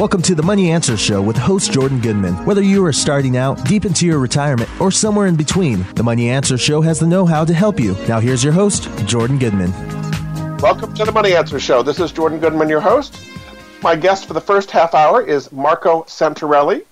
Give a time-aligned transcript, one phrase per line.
[0.00, 2.32] Welcome to the Money Answer Show with host Jordan Goodman.
[2.46, 6.30] Whether you are starting out, deep into your retirement, or somewhere in between, the Money
[6.30, 7.94] Answer Show has the know how to help you.
[8.08, 9.72] Now, here's your host, Jordan Goodman.
[10.56, 11.82] Welcome to the Money Answer Show.
[11.82, 13.20] This is Jordan Goodman, your host.
[13.82, 16.86] My guest for the first half hour is Marco Santarelli.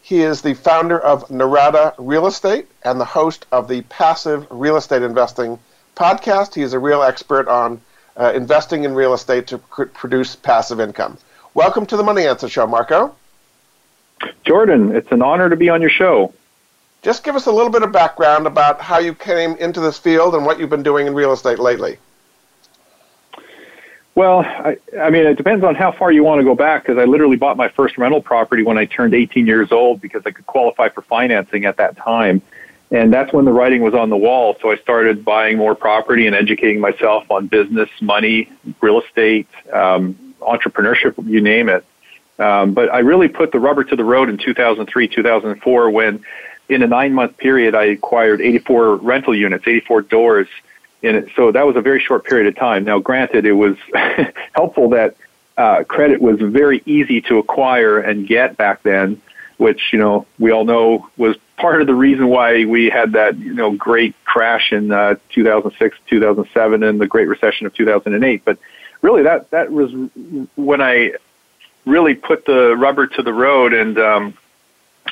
[0.00, 4.78] He is the founder of Norada Real Estate and the host of the Passive Real
[4.78, 5.58] Estate Investing
[5.96, 6.54] podcast.
[6.54, 7.82] He is a real expert on
[8.16, 11.18] uh, investing in real estate to pr- produce passive income.
[11.54, 13.14] Welcome to the Money Answer Show, Marco.
[14.44, 16.34] Jordan, it's an honor to be on your show.
[17.02, 20.34] Just give us a little bit of background about how you came into this field
[20.34, 21.98] and what you've been doing in real estate lately.
[24.16, 26.98] Well, I, I mean, it depends on how far you want to go back because
[26.98, 30.32] I literally bought my first rental property when I turned 18 years old because I
[30.32, 32.42] could qualify for financing at that time.
[32.90, 34.56] And that's when the writing was on the wall.
[34.60, 40.18] So I started buying more property and educating myself on business, money, real estate, um,
[40.44, 41.84] entrepreneurship, you name it.
[42.38, 46.24] Um, but I really put the rubber to the road in 2003, 2004, when
[46.68, 50.48] in a nine month period I acquired 84 rental units, 84 doors.
[51.02, 51.28] It.
[51.36, 52.84] So that was a very short period of time.
[52.84, 53.76] Now, granted, it was
[54.54, 55.16] helpful that
[55.56, 59.20] uh, credit was very easy to acquire and get back then,
[59.58, 63.36] which you know we all know was part of the reason why we had that
[63.38, 68.44] you know great crash in uh, 2006, 2007, and the Great Recession of 2008.
[68.44, 68.58] But
[69.04, 69.92] really that that was
[70.56, 71.12] when I
[71.84, 74.34] really put the rubber to the road and um,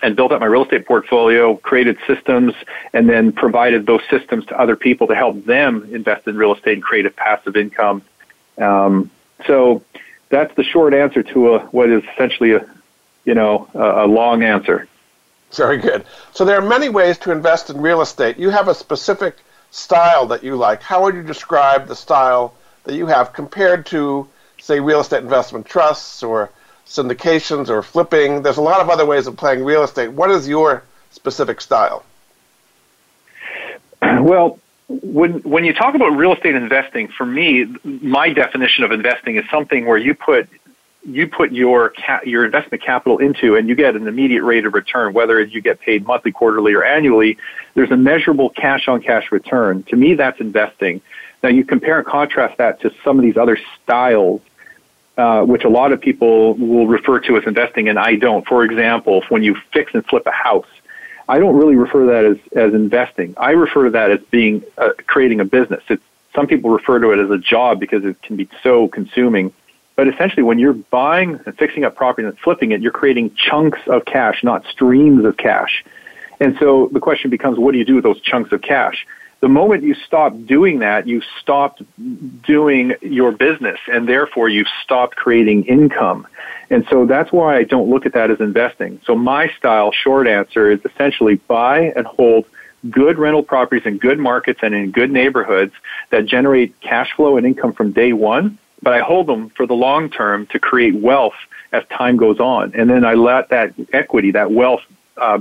[0.03, 2.55] and built up my real estate portfolio, created systems,
[2.95, 6.73] and then provided those systems to other people to help them invest in real estate
[6.73, 8.03] and create a passive income.
[8.57, 9.11] Um,
[9.47, 9.83] so
[10.31, 12.67] that's the short answer to a, what is essentially a
[13.27, 14.89] you know a, a long answer.
[15.53, 16.06] Very good.
[16.33, 18.39] So there are many ways to invest in real estate.
[18.39, 19.37] You have a specific
[19.71, 20.81] style that you like.
[20.81, 24.28] How would you describe the style that you have compared to,
[24.61, 26.50] say, real estate investment trusts or
[26.86, 28.42] syndications or flipping.
[28.42, 30.08] There's a lot of other ways of playing real estate.
[30.08, 32.05] What is your specific style?
[34.03, 39.37] Well, when when you talk about real estate investing, for me, my definition of investing
[39.37, 40.48] is something where you put
[41.04, 44.75] you put your ca- your investment capital into and you get an immediate rate of
[44.75, 47.37] return whether you get paid monthly quarterly or annually
[47.75, 51.00] there's a measurable cash on cash return to me that's investing
[51.42, 54.41] now you compare and contrast that to some of these other styles,
[55.16, 58.47] uh, which a lot of people will refer to as investing, and I don't.
[58.47, 60.66] For example, when you fix and flip a house,
[61.28, 63.34] I don't really refer to that as, as investing.
[63.36, 65.82] I refer to that as being uh, creating a business.
[65.88, 66.03] It's,
[66.34, 69.53] some people refer to it as a job because it can be so consuming.
[69.97, 73.80] But essentially, when you're buying and fixing up property and flipping it, you're creating chunks
[73.86, 75.84] of cash, not streams of cash.
[76.41, 79.06] And so the question becomes, what do you do with those chunks of cash?
[79.42, 81.82] The moment you stop doing that, you stopped
[82.42, 86.28] doing your business and therefore you've stopped creating income.
[86.70, 89.00] And so that's why I don't look at that as investing.
[89.04, 92.47] So my style, short answer, is essentially buy and hold
[92.88, 95.74] good rental properties in good markets and in good neighborhoods
[96.10, 99.74] that generate cash flow and income from day one, but I hold them for the
[99.74, 101.36] long term to create wealth
[101.72, 102.72] as time goes on.
[102.76, 104.82] And then I let that equity, that wealth,
[105.16, 105.41] uh,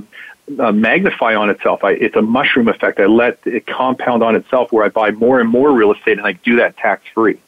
[0.58, 1.84] uh, magnify on itself.
[1.84, 3.00] I, it's a mushroom effect.
[3.00, 6.26] I let it compound on itself where I buy more and more real estate and
[6.26, 7.38] I do that tax free.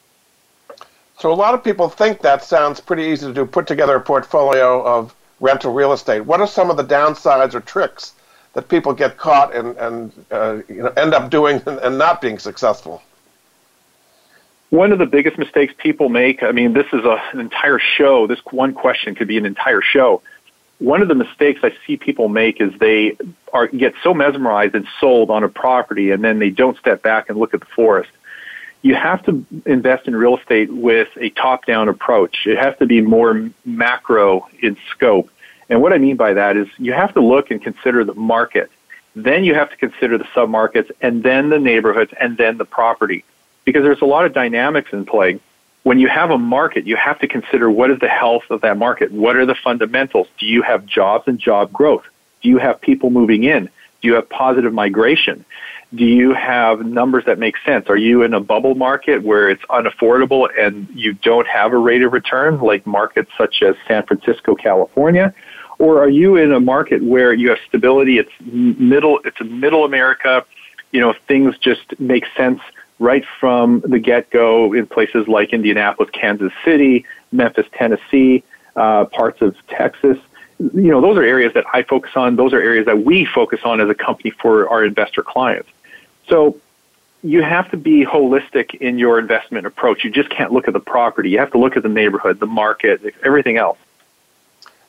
[1.19, 4.01] So a lot of people think that sounds pretty easy to do, put together a
[4.01, 6.21] portfolio of rental real estate.
[6.21, 8.13] What are some of the downsides or tricks
[8.55, 12.39] that people get caught and, and uh, you know, end up doing and not being
[12.39, 13.03] successful?
[14.71, 18.27] One of the biggest mistakes people make, I mean, this is a, an entire show.
[18.27, 20.21] This one question could be an entire show
[20.79, 23.17] one of the mistakes I see people make is they
[23.53, 27.29] are get so mesmerized and sold on a property and then they don't step back
[27.29, 28.11] and look at the forest.
[28.83, 32.47] You have to invest in real estate with a top-down approach.
[32.47, 35.31] It has to be more macro in scope.
[35.71, 38.71] And what I mean by that is you have to look and consider the market.
[39.17, 43.25] Then you have to consider the submarkets and then the neighborhoods and then the property.
[43.65, 45.41] Because there's a lot of dynamics in play
[45.85, 48.77] when you have a market, you have to consider what is the health of that
[48.77, 49.13] market?
[49.13, 50.27] What are the fundamentals?
[50.39, 52.05] Do you have jobs and job growth?
[52.43, 53.67] Do you have people moving in?
[54.01, 55.45] Do you have positive migration?
[55.95, 57.89] Do you have numbers that make sense?
[57.89, 62.03] Are you in a bubble market where it's unaffordable and you don't have a rate
[62.03, 65.35] of return like markets such as San Francisco, California?
[65.79, 68.19] Or are you in a market where you have stability?
[68.19, 70.47] It's middle, it's middle America.
[70.93, 72.61] You know, things just make sense
[72.99, 78.45] right from the get go in places like Indianapolis, Kansas City, Memphis, Tennessee,
[78.77, 80.19] uh, parts of Texas.
[80.59, 82.37] You know, those are areas that I focus on.
[82.37, 85.69] Those are areas that we focus on as a company for our investor clients.
[86.29, 86.59] So
[87.23, 90.05] you have to be holistic in your investment approach.
[90.05, 91.31] You just can't look at the property.
[91.31, 93.79] You have to look at the neighborhood, the market, everything else.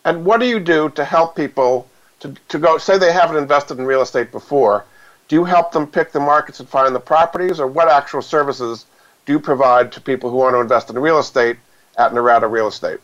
[0.03, 3.79] And what do you do to help people to, to go, say they haven't invested
[3.79, 4.85] in real estate before?
[5.27, 8.85] Do you help them pick the markets and find the properties, or what actual services
[9.25, 11.57] do you provide to people who want to invest in real estate
[11.97, 12.99] at Norada Real Estate?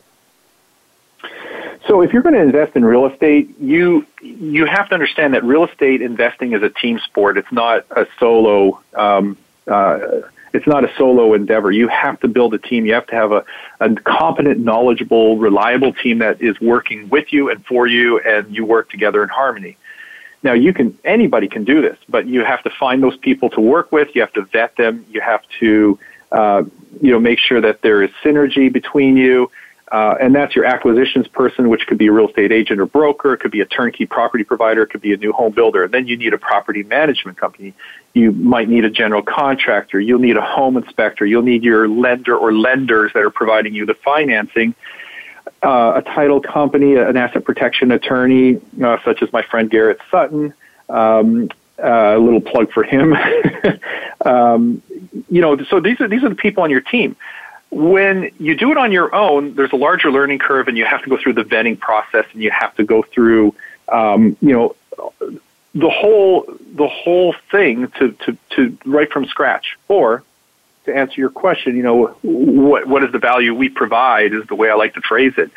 [1.87, 5.43] So if you're going to invest in real estate, you you have to understand that
[5.43, 7.37] real estate investing is a team sport.
[7.37, 8.79] It's not a solo.
[8.93, 10.21] Um, uh,
[10.53, 11.71] it's not a solo endeavor.
[11.71, 12.85] You have to build a team.
[12.85, 13.45] You have to have a,
[13.79, 18.65] a competent, knowledgeable, reliable team that is working with you and for you, and you
[18.65, 19.77] work together in harmony.
[20.43, 23.61] Now, you can anybody can do this, but you have to find those people to
[23.61, 24.09] work with.
[24.15, 25.05] You have to vet them.
[25.09, 25.99] You have to
[26.31, 26.63] uh,
[27.01, 29.51] you know make sure that there is synergy between you.
[29.91, 33.33] Uh, and that's your acquisitions person, which could be a real estate agent or broker.
[33.33, 34.83] It could be a turnkey property provider.
[34.83, 35.83] It could be a new home builder.
[35.83, 37.73] And then you need a property management company.
[38.13, 39.99] You might need a general contractor.
[39.99, 41.25] You'll need a home inspector.
[41.25, 44.75] You'll need your lender or lenders that are providing you the financing.
[45.63, 50.53] Uh, a title company, an asset protection attorney, uh, such as my friend Garrett Sutton.
[50.89, 53.15] Um, uh, a little plug for him.
[54.25, 54.83] um,
[55.29, 57.15] you know, so these are these are the people on your team
[57.71, 61.01] when you do it on your own, there's a larger learning curve, and you have
[61.03, 63.55] to go through the vetting process, and you have to go through,
[63.87, 64.75] um, you know,
[65.73, 69.77] the whole the whole thing to, to, to right from scratch.
[69.87, 70.21] Or
[70.91, 74.55] to answer your question, you know, what what is the value we provide is the
[74.55, 75.51] way I like to phrase it.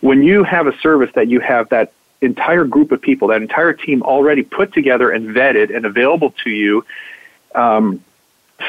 [0.00, 3.72] When you have a service that you have that entire group of people, that entire
[3.72, 6.84] team already put together and vetted and available to you,
[7.54, 8.02] um,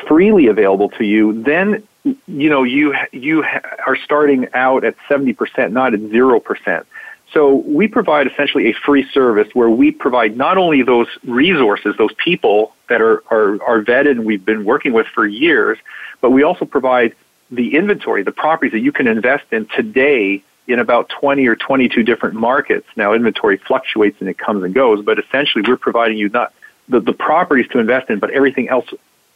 [0.07, 3.43] freely available to you, then you know you you
[3.85, 6.85] are starting out at 70% not at 0%
[7.33, 12.13] so we provide essentially a free service where we provide not only those resources those
[12.13, 15.77] people that are are, are vetted and we've been working with for years
[16.21, 17.15] but we also provide
[17.51, 22.03] the inventory the properties that you can invest in today in about 20 or 22
[22.03, 26.29] different markets now inventory fluctuates and it comes and goes but essentially we're providing you
[26.29, 26.53] not
[26.87, 28.85] the, the properties to invest in but everything else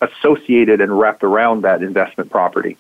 [0.04, 2.78] associated and wrapped around that investment property.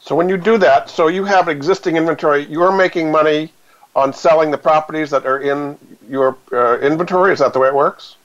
[0.00, 3.52] So when you do that, so you have existing inventory, you're making money
[3.94, 5.78] on selling the properties that are in
[6.08, 7.32] your uh, inventory.
[7.32, 8.16] Is that the way it works?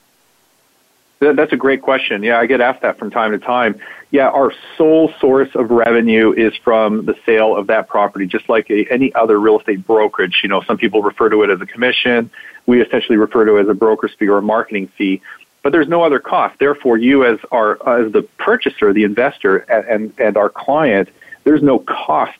[1.20, 2.22] That's a great question.
[2.22, 3.80] Yeah, I get asked that from time to time.
[4.12, 8.70] Yeah, our sole source of revenue is from the sale of that property, just like
[8.70, 10.40] a, any other real estate brokerage.
[10.44, 12.30] You know, some people refer to it as a commission.
[12.66, 15.20] We essentially refer to it as a broker's fee or a marketing fee
[15.62, 16.58] but there's no other cost.
[16.58, 21.08] Therefore, you as our as the purchaser, the investor, and and our client,
[21.44, 22.38] there's no cost,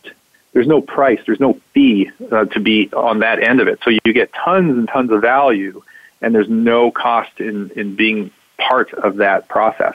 [0.53, 3.81] there's no price, there's no fee uh, to be on that end of it.
[3.85, 5.83] So you get tons and tons of value,
[6.21, 9.95] and there's no cost in in being part of that process.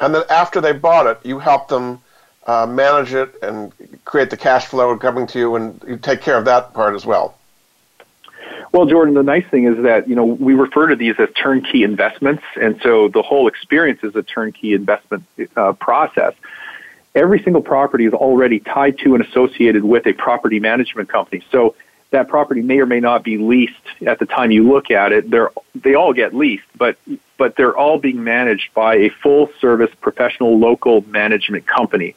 [0.00, 2.00] And then after they bought it, you help them
[2.46, 3.72] uh, manage it and
[4.04, 7.06] create the cash flow coming to you, and you take care of that part as
[7.06, 7.36] well.
[8.72, 11.82] Well, Jordan, the nice thing is that, you know, we refer to these as turnkey
[11.82, 12.42] investments.
[12.60, 15.24] And so the whole experience is a turnkey investment
[15.56, 16.34] uh, process.
[17.16, 21.42] Every single property is already tied to and associated with a property management company.
[21.50, 21.74] So
[22.10, 23.74] that property may or may not be leased
[24.06, 25.30] at the time you look at it.
[25.30, 26.98] They're, they all get leased, but,
[27.38, 32.14] but they're all being managed by a full service professional local management company.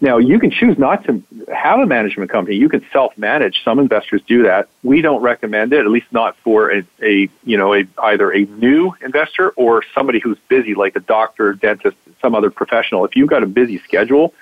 [0.00, 1.22] Now, you can choose not to
[1.54, 2.56] have a management company.
[2.56, 3.62] You can self-manage.
[3.64, 4.68] Some investors do that.
[4.82, 8.44] We don't recommend it, at least not for a, a you know, a, either a
[8.44, 13.04] new investor or somebody who's busy, like a doctor, dentist, some other professional.
[13.04, 14.34] If you've got a busy schedule,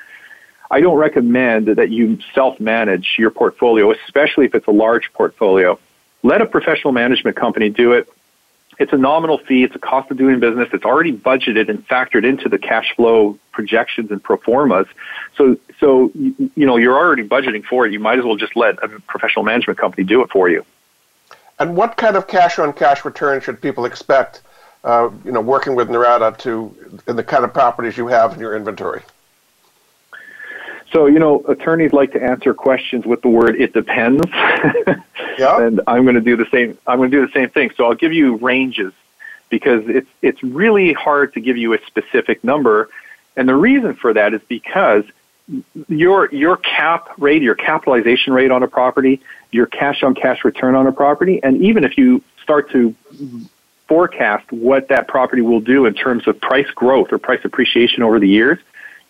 [0.71, 5.79] I don't recommend that you self-manage your portfolio, especially if it's a large portfolio.
[6.23, 8.09] Let a professional management company do it
[8.79, 9.65] it's a nominal fee.
[9.65, 10.69] It's a cost of doing business.
[10.73, 14.87] It's already budgeted and factored into the cash flow projections and pro formas.
[15.37, 17.93] So, so you, you know you're already budgeting for it.
[17.93, 20.65] You might as well just let a professional management company do it for you.
[21.59, 24.43] And what kind of cash on cash return should people expect?
[24.85, 26.75] Uh, you know, working with Norada to
[27.07, 29.03] in the kind of properties you have in your inventory.
[30.93, 34.25] So, you know, attorneys like to answer questions with the word "it depends,"
[35.39, 35.63] yeah.
[35.63, 36.77] and I'm going to do the same.
[36.87, 37.71] I'm going to do the same thing.
[37.77, 38.93] So, I'll give you ranges
[39.49, 42.91] because it's it's really hard to give you a specific number,
[43.37, 45.05] and the reason for that is because
[45.89, 49.21] your your cap rate, your capitalization rate on a property,
[49.51, 52.95] your cash on cash return on a property, and even if you start to
[53.89, 58.19] forecast what that property will do in terms of price growth or price appreciation over
[58.19, 58.59] the years,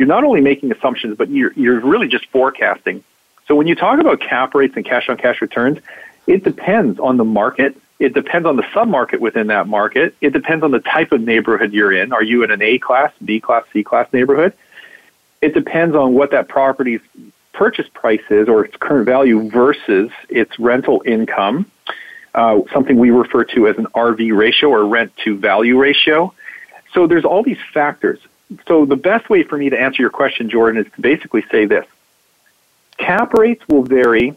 [0.02, 3.04] you're not only making assumptions, but you're, you're really just forecasting.
[3.46, 5.78] So when you talk about cap rates and cash on cash returns,
[6.26, 7.76] it depends on the market.
[8.00, 10.16] It depends on the submarket within that market.
[10.20, 12.12] It depends on the type of neighborhood you're in.
[12.12, 14.54] Are you in an A class, B class, C class neighborhood?
[15.40, 17.00] It depends on what that property's
[17.52, 21.70] purchase price is or its current value versus its rental income,
[22.34, 26.34] uh, something we refer to as an RV ratio or rent to value ratio.
[26.92, 28.18] So there's all these factors.
[28.66, 31.66] So the best way for me to answer your question, Jordan, is to basically say
[31.66, 31.86] this.
[32.98, 34.34] Cap rates will vary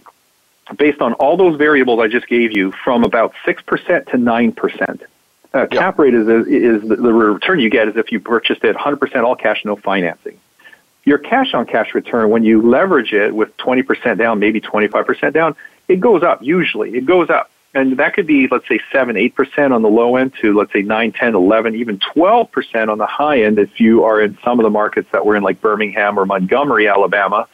[0.78, 3.66] based on all those variables I just gave you from about 6%
[4.12, 5.02] to 9%.
[5.54, 8.76] Uh, cap rate is, is the, the return you get is if you purchased it
[8.76, 10.38] 100% all cash, no financing.
[11.06, 15.56] Your cash on cash return, when you leverage it with 20% down, maybe 25% down,
[15.88, 16.96] it goes up usually.
[16.96, 17.52] It goes up.
[17.76, 20.82] And that could be, let's say, 7, 8% on the low end to, let's say,
[20.82, 24.64] 9, 10, 11, even 12% on the high end if you are in some of
[24.64, 27.50] the markets that we're in, like Birmingham or Montgomery, Alabama,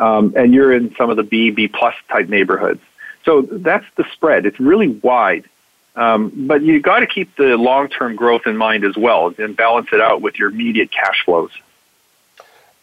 [0.00, 2.80] um, and you're in some of the B, B plus type neighborhoods.
[3.24, 4.44] So that's the spread.
[4.44, 5.48] It's really wide.
[5.94, 9.56] Um, but you got to keep the long term growth in mind as well and
[9.56, 11.50] balance it out with your immediate cash flows.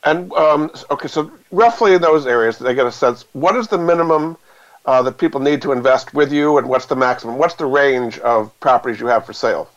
[0.05, 3.25] And um, okay, so roughly in those areas, they get a sense.
[3.33, 4.37] What is the minimum
[4.87, 7.37] uh, that people need to invest with you, and what's the maximum?
[7.37, 9.69] What's the range of properties you have for sale?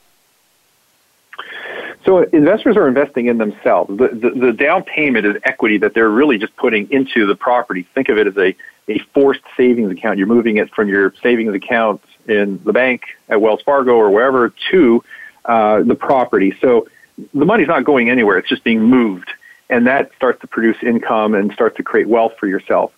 [2.06, 3.98] So investors are investing in themselves.
[3.98, 7.82] The, the, the, down payment is equity that they're really just putting into the property.
[7.94, 8.56] Think of it as a,
[8.88, 10.16] a forced savings account.
[10.16, 14.52] You're moving it from your savings account in the bank at Wells Fargo or wherever
[14.70, 15.04] to
[15.44, 16.56] uh, the property.
[16.60, 16.88] So
[17.34, 18.38] the money's not going anywhere.
[18.38, 19.30] It's just being moved.
[19.68, 22.92] And that starts to produce income and starts to create wealth for yourself.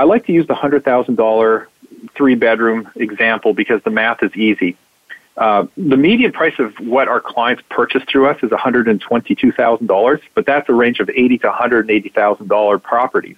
[0.00, 1.66] I like to use the $100,000
[2.14, 4.78] three bedroom example because the math is easy.
[5.36, 10.70] Uh, the median price of what our clients purchase through us is $122,000, but that's
[10.70, 13.36] a range of eighty to $180,000 properties.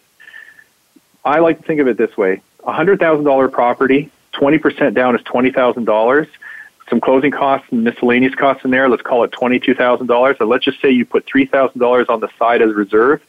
[1.24, 6.28] I like to think of it this way: $100,000 property, 20% down is $20,000.
[6.88, 8.88] Some closing costs and miscellaneous costs in there.
[8.88, 10.38] Let's call it $22,000.
[10.38, 13.20] And let's just say you put $3,000 on the side as reserve.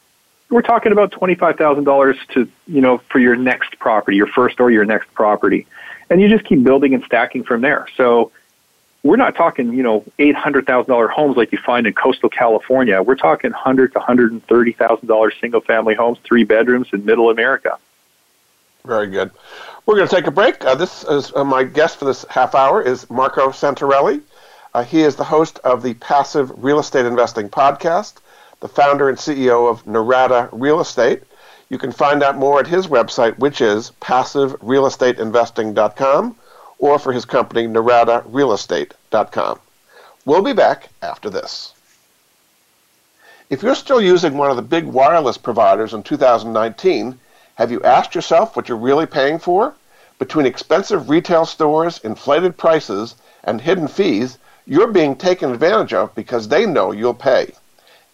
[0.53, 4.86] We're talking about $25,000 to, you know, for your next property, your first or your
[4.86, 5.65] next property.
[6.12, 7.88] And you just keep building and stacking from there.
[7.98, 8.31] So
[9.01, 12.29] we're not talking, you know, eight hundred thousand dollar homes like you find in coastal
[12.29, 13.01] California.
[13.01, 17.03] We're talking hundred to hundred and thirty thousand dollar single family homes, three bedrooms in
[17.03, 17.79] Middle America.
[18.86, 19.31] Very good.
[19.88, 20.63] We're going to take a break.
[20.63, 24.22] Uh, this is uh, my guest for this half hour is Marco Santarelli.
[24.75, 28.19] Uh, he is the host of the Passive Real Estate Investing podcast,
[28.63, 31.24] the founder and CEO of Norada Real Estate.
[31.67, 36.36] You can find out more at his website, which is passiverealestateinvesting.com
[36.77, 39.60] or for his company, NoradaRealEstate.com.
[40.24, 41.74] We'll be back after this.
[43.50, 47.20] If you're still using one of the big wireless providers in 2019,
[47.55, 49.74] have you asked yourself what you're really paying for?
[50.20, 56.48] Between expensive retail stores, inflated prices, and hidden fees, you're being taken advantage of because
[56.48, 57.53] they know you'll pay.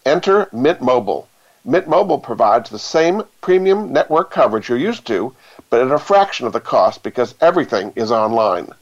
[0.06, 1.28] Enter Mint Mobile.
[1.62, 5.34] Mint Mobile provides the same premium network coverage you're used to,
[5.68, 8.72] but at a fraction of the cost because everything is online.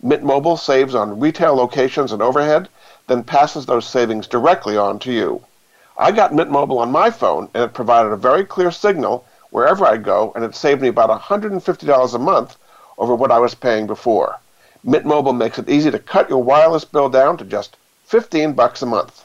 [0.00, 2.68] Mint Mobile saves on retail locations and overhead,
[3.08, 5.44] then passes those savings directly on to you.
[5.96, 9.84] I got Mint Mobile on my phone, and it provided a very clear signal wherever
[9.84, 12.56] I go, and it saved me about $150 a month
[12.98, 14.38] over what I was paying before.
[14.84, 18.80] Mint Mobile makes it easy to cut your wireless bill down to just 15 bucks
[18.80, 19.24] a month.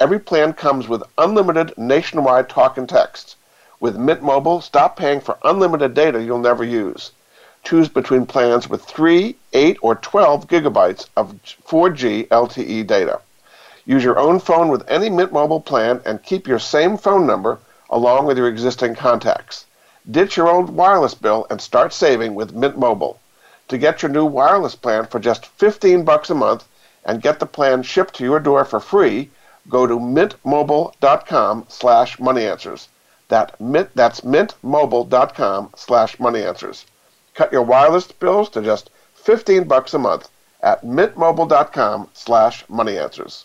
[0.00, 3.34] Every plan comes with unlimited nationwide talk and text.
[3.80, 7.10] With Mint Mobile, stop paying for unlimited data you'll never use.
[7.64, 11.34] Choose between plans with 3, 8, or 12 gigabytes of
[11.66, 13.20] 4G LTE data.
[13.86, 17.58] Use your own phone with any Mint Mobile plan and keep your same phone number
[17.90, 19.66] along with your existing contacts.
[20.08, 23.18] Ditch your old wireless bill and start saving with Mint Mobile.
[23.66, 26.68] To get your new wireless plan for just 15 bucks a month
[27.04, 29.30] and get the plan shipped to your door for free,
[29.68, 32.88] go to mintmobile.com slash moneyanswers.
[33.28, 36.84] That mint, that's mintmobile.com slash moneyanswers.
[37.34, 40.30] Cut your wireless bills to just 15 bucks a month
[40.62, 43.44] at mintmobile.com slash moneyanswers.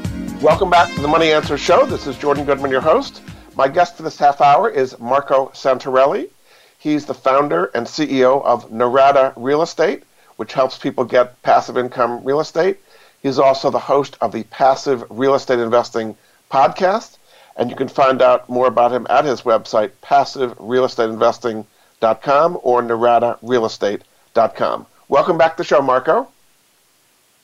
[0.41, 1.85] Welcome back to the Money Answer Show.
[1.85, 3.21] This is Jordan Goodman, your host.
[3.55, 6.31] My guest for this half hour is Marco Santarelli.
[6.79, 10.01] He's the founder and CEO of Norada Real Estate,
[10.37, 12.79] which helps people get passive income real estate.
[13.21, 16.17] He's also the host of the Passive Real Estate Investing
[16.49, 17.17] podcast,
[17.55, 24.85] and you can find out more about him at his website, passiverealestateinvesting.com or noradarealestate.com.
[25.07, 26.29] Welcome back to the show, Marco.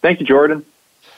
[0.02, 0.66] Thank you, Jordan.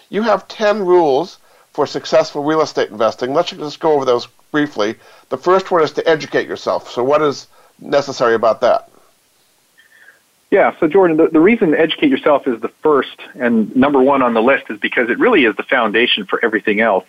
[0.09, 1.37] You have 10 rules
[1.79, 3.33] for successful real estate investing.
[3.33, 4.95] Let's just go over those briefly.
[5.29, 6.91] The first one is to educate yourself.
[6.91, 7.47] So, what is
[7.79, 8.91] necessary about that?
[10.51, 14.33] Yeah, so Jordan, the, the reason educate yourself is the first and number one on
[14.33, 17.05] the list is because it really is the foundation for everything else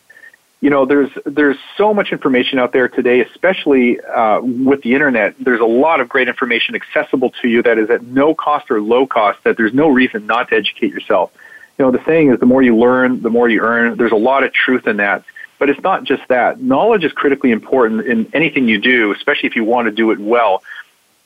[0.60, 5.34] you know, there's there's so much information out there today, especially uh, with the internet.
[5.40, 8.82] There's a lot of great information accessible to you that is at no cost or
[8.82, 9.42] low cost.
[9.44, 11.32] That there's no reason not to educate yourself.
[11.80, 13.96] You know, the saying is the more you learn, the more you earn.
[13.96, 15.25] There's a lot of truth in that.
[15.58, 16.60] But it's not just that.
[16.60, 20.18] Knowledge is critically important in anything you do, especially if you want to do it
[20.18, 20.62] well.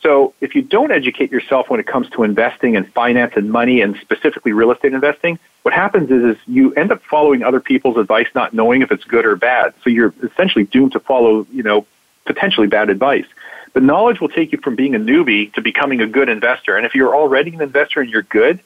[0.01, 3.81] So if you don't educate yourself when it comes to investing and finance and money
[3.81, 7.97] and specifically real estate investing, what happens is, is you end up following other people's
[7.97, 9.75] advice not knowing if it's good or bad.
[9.83, 11.85] So you're essentially doomed to follow, you know,
[12.27, 13.27] potentially bad advice.
[13.73, 16.77] But knowledge will take you from being a newbie to becoming a good investor.
[16.77, 18.61] And if you're already an investor and you're good,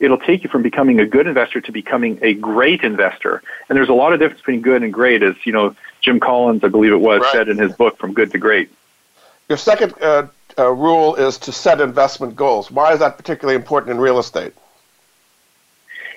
[0.00, 3.42] it'll take you from becoming a good investor to becoming a great investor.
[3.68, 6.64] And there's a lot of difference between good and great, as you know, Jim Collins,
[6.64, 7.32] I believe it was, right.
[7.32, 8.70] said in his book, From Good to Great.
[9.48, 12.70] Your second uh, uh, rule is to set investment goals.
[12.70, 14.54] Why is that particularly important in real estate?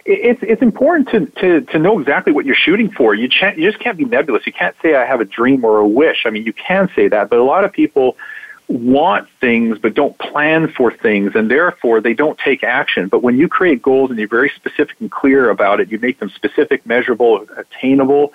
[0.06, 3.16] It's it's important to, to, to know exactly what you're shooting for.
[3.16, 4.46] You, ch- you just can't be nebulous.
[4.46, 6.26] You can't say I have a dream or a wish.
[6.26, 8.18] I mean, you can say that, but a lot of people
[8.68, 13.08] want things but don't plan for things and therefore they don't take action.
[13.08, 16.20] But when you create goals and you're very specific and clear about it, you make
[16.20, 18.34] them specific, measurable, attainable,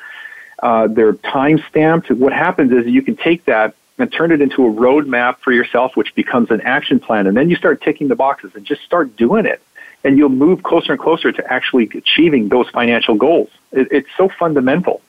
[0.63, 2.11] uh, they're time stamped.
[2.11, 5.97] What happens is you can take that and turn it into a roadmap for yourself,
[5.97, 7.27] which becomes an action plan.
[7.27, 9.61] And then you start ticking the boxes and just start doing it.
[10.05, 13.51] And you'll move closer and closer to actually achieving those financial goals.
[13.73, 15.03] It, it's so fundamental.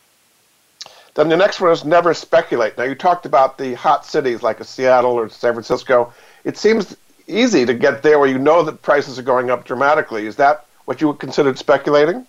[1.19, 2.77] Then the next one is never speculate.
[2.77, 6.13] Now, you talked about the hot cities like Seattle or San Francisco.
[6.45, 6.95] It seems
[7.27, 10.27] easy to get there where you know that prices are going up dramatically.
[10.27, 12.25] Is that what you would consider speculating?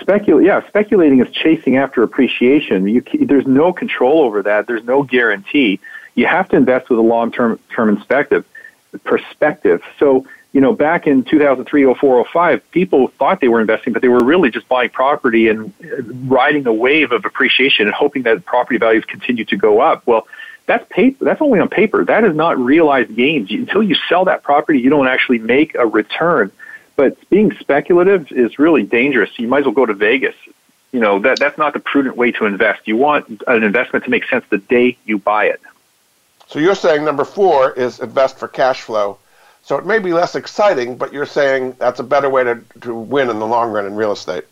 [0.00, 2.86] Specul- yeah, speculating is chasing after appreciation.
[2.86, 4.68] You, there's no control over that.
[4.68, 5.80] There's no guarantee.
[6.14, 8.44] You have to invest with a long-term term perspective.
[9.02, 9.82] Perspective.
[9.98, 14.08] So, you know, back in 2003, 04, 05, people thought they were investing, but they
[14.08, 18.44] were really just buying property and uh, riding a wave of appreciation and hoping that
[18.44, 20.06] property values continue to go up.
[20.06, 20.26] Well,
[20.66, 21.24] that's paper.
[21.24, 22.04] That's only on paper.
[22.04, 23.50] That is not realized gains.
[23.50, 26.52] Until you sell that property, you don't actually make a return.
[26.96, 29.30] But being speculative is really dangerous.
[29.38, 30.36] You might as well go to Vegas.
[30.92, 32.86] You know, that, that's not the prudent way to invest.
[32.86, 35.60] You want an investment to make sense the day you buy it.
[36.48, 39.18] So you're saying number four is invest for cash flow.
[39.62, 42.94] So it may be less exciting, but you're saying that's a better way to, to
[42.94, 44.44] win in the long run in real estate.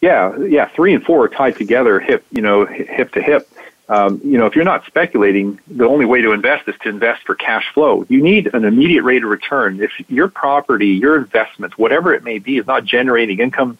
[0.00, 0.68] Yeah, yeah.
[0.68, 3.48] Three and four are tied together, hip, you know, hip to hip
[3.92, 7.24] um, you know, if you're not speculating, the only way to invest is to invest
[7.24, 8.06] for cash flow.
[8.08, 9.82] You need an immediate rate of return.
[9.82, 13.76] If your property, your investment, whatever it may be, is not generating income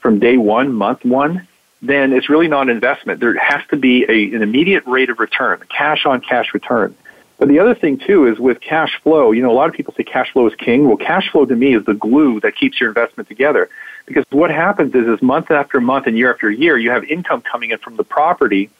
[0.00, 1.48] from day one, month one,
[1.80, 3.20] then it's really not an investment.
[3.20, 6.94] There has to be a, an immediate rate of return, cash on cash return.
[7.38, 9.92] But the other thing too is with cash flow, you know, a lot of people
[9.96, 10.86] say cash flow is king.
[10.86, 13.68] Well, cash flow to me is the glue that keeps your investment together.
[14.06, 17.42] Because what happens is, is month after month and year after year, you have income
[17.42, 18.70] coming in from the property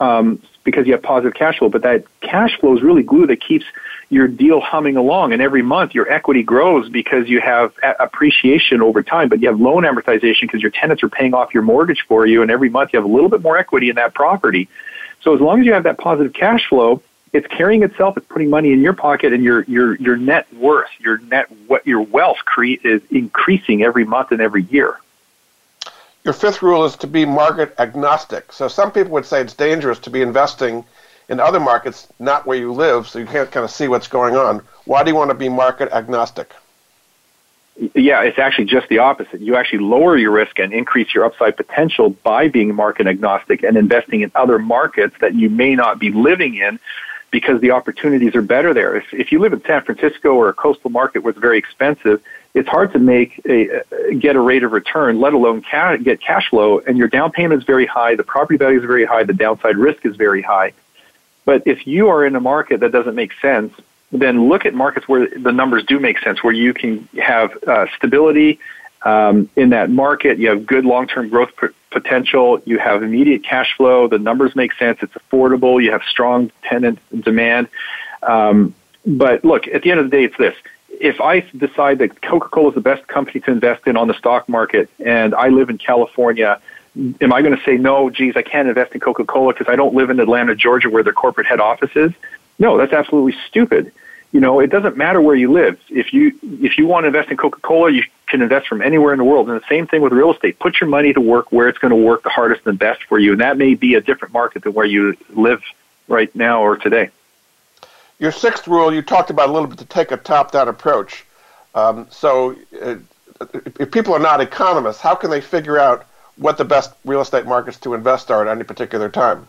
[0.00, 1.68] um, because you have positive cash flow.
[1.68, 3.64] But that cash flow is really glue that keeps
[4.10, 5.32] your deal humming along.
[5.32, 9.60] And every month your equity grows because you have appreciation over time, but you have
[9.60, 12.42] loan amortization because your tenants are paying off your mortgage for you.
[12.42, 14.68] And every month you have a little bit more equity in that property.
[15.22, 17.02] So as long as you have that positive cash flow,
[17.34, 18.16] it's carrying itself.
[18.16, 21.86] It's putting money in your pocket, and your your your net worth, your net what
[21.86, 24.98] your wealth cre- is increasing every month and every year.
[26.22, 28.52] Your fifth rule is to be market agnostic.
[28.52, 30.84] So some people would say it's dangerous to be investing
[31.28, 34.36] in other markets, not where you live, so you can't kind of see what's going
[34.36, 34.62] on.
[34.84, 36.52] Why do you want to be market agnostic?
[37.94, 39.40] Yeah, it's actually just the opposite.
[39.40, 43.76] You actually lower your risk and increase your upside potential by being market agnostic and
[43.76, 46.78] investing in other markets that you may not be living in
[47.34, 48.94] because the opportunities are better there.
[48.94, 52.22] If, if you live in San Francisco or a coastal market where it's very expensive,
[52.54, 53.82] it's hard to make a,
[54.16, 57.60] get a rate of return, let alone ca- get cash flow, and your down payment
[57.60, 60.72] is very high, the property value is very high, the downside risk is very high.
[61.44, 63.74] But if you are in a market that doesn't make sense,
[64.12, 67.86] then look at markets where the numbers do make sense, where you can have uh,
[67.96, 68.60] stability
[69.04, 73.76] um, in that market, you have good long-term growth p- potential, you have immediate cash
[73.76, 77.68] flow, the numbers make sense, it's affordable, you have strong tenant demand.
[78.22, 78.74] Um,
[79.06, 80.56] but look, at the end of the day, it's this
[81.00, 84.14] if I decide that Coca Cola is the best company to invest in on the
[84.14, 86.60] stock market and I live in California,
[87.20, 89.76] am I going to say, no, geez, I can't invest in Coca Cola because I
[89.76, 92.12] don't live in Atlanta, Georgia, where their corporate head office is?
[92.58, 93.92] No, that's absolutely stupid.
[94.32, 95.80] You know, it doesn't matter where you live.
[95.88, 99.12] If you if you want to invest in Coca Cola, you can invest from anywhere
[99.12, 99.48] in the world.
[99.48, 100.58] And the same thing with real estate.
[100.58, 103.18] Put your money to work where it's going to work the hardest and best for
[103.18, 105.62] you, and that may be a different market than where you live
[106.08, 107.10] right now or today.
[108.18, 111.24] Your sixth rule, you talked about a little bit to take a top-down approach.
[111.74, 112.96] Um, so, uh,
[113.80, 116.06] if people are not economists, how can they figure out
[116.36, 119.48] what the best real estate markets to invest are at any particular time?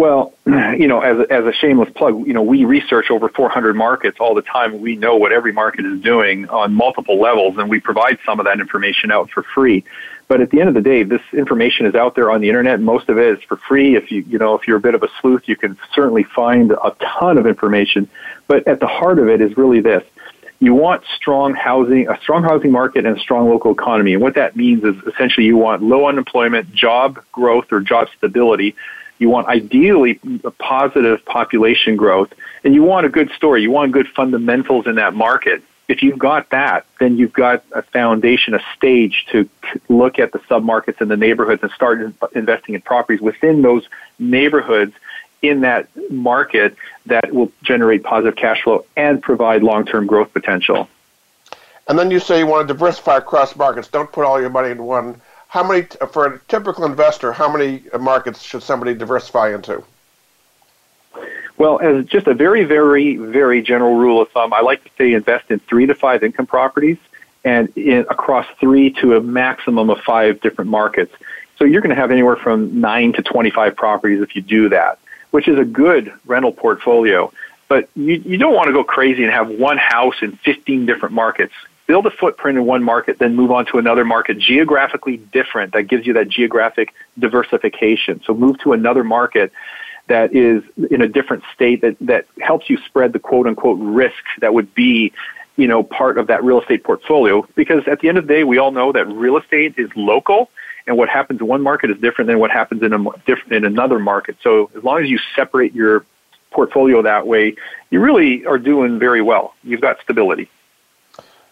[0.00, 3.76] Well, you know, as a, as a shameless plug, you know, we research over 400
[3.76, 4.80] markets all the time.
[4.80, 8.46] We know what every market is doing on multiple levels, and we provide some of
[8.46, 9.84] that information out for free.
[10.26, 12.80] But at the end of the day, this information is out there on the internet.
[12.80, 13.94] Most of it is for free.
[13.94, 16.72] If you, you know, if you're a bit of a sleuth, you can certainly find
[16.72, 18.08] a ton of information.
[18.46, 20.02] But at the heart of it is really this.
[20.60, 24.14] You want strong housing, a strong housing market and a strong local economy.
[24.14, 28.76] And what that means is essentially you want low unemployment, job growth or job stability.
[29.20, 32.32] You want ideally a positive population growth
[32.64, 33.62] and you want a good story.
[33.62, 37.82] You want good fundamentals in that market if you've got that, then you've got a
[37.82, 39.48] foundation, a stage to
[39.88, 44.94] look at the submarkets and the neighborhoods and start investing in properties within those neighborhoods
[45.42, 50.88] in that market that will generate positive cash flow and provide long-term growth potential.
[51.88, 53.88] And then you say you want to diversify across markets.
[53.88, 55.20] Don't put all your money in one.
[55.50, 55.82] How many,
[56.12, 59.82] for a typical investor, how many markets should somebody diversify into?
[61.58, 65.12] Well, as just a very, very, very general rule of thumb, I like to say
[65.12, 66.98] invest in three to five income properties
[67.44, 71.12] and in, across three to a maximum of five different markets.
[71.58, 75.00] So you're going to have anywhere from nine to 25 properties if you do that,
[75.32, 77.32] which is a good rental portfolio.
[77.66, 81.12] But you, you don't want to go crazy and have one house in 15 different
[81.12, 81.54] markets.
[81.90, 85.72] Build a footprint in one market, then move on to another market geographically different.
[85.72, 88.20] That gives you that geographic diversification.
[88.24, 89.50] So move to another market
[90.06, 94.22] that is in a different state that, that helps you spread the quote unquote risk
[94.38, 95.12] that would be
[95.56, 98.44] you know part of that real estate portfolio because at the end of the day
[98.44, 100.48] we all know that real estate is local
[100.86, 103.64] and what happens in one market is different than what happens in a different in
[103.64, 106.04] another market so as long as you separate your
[106.52, 107.56] portfolio that way
[107.90, 110.48] you really are doing very well you've got stability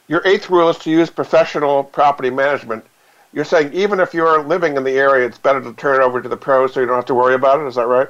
[0.08, 2.84] your eighth rule is to use professional property management.
[3.32, 6.20] You're saying even if you're living in the area it's better to turn it over
[6.20, 7.66] to the pros so you don't have to worry about it.
[7.66, 8.08] Is that right?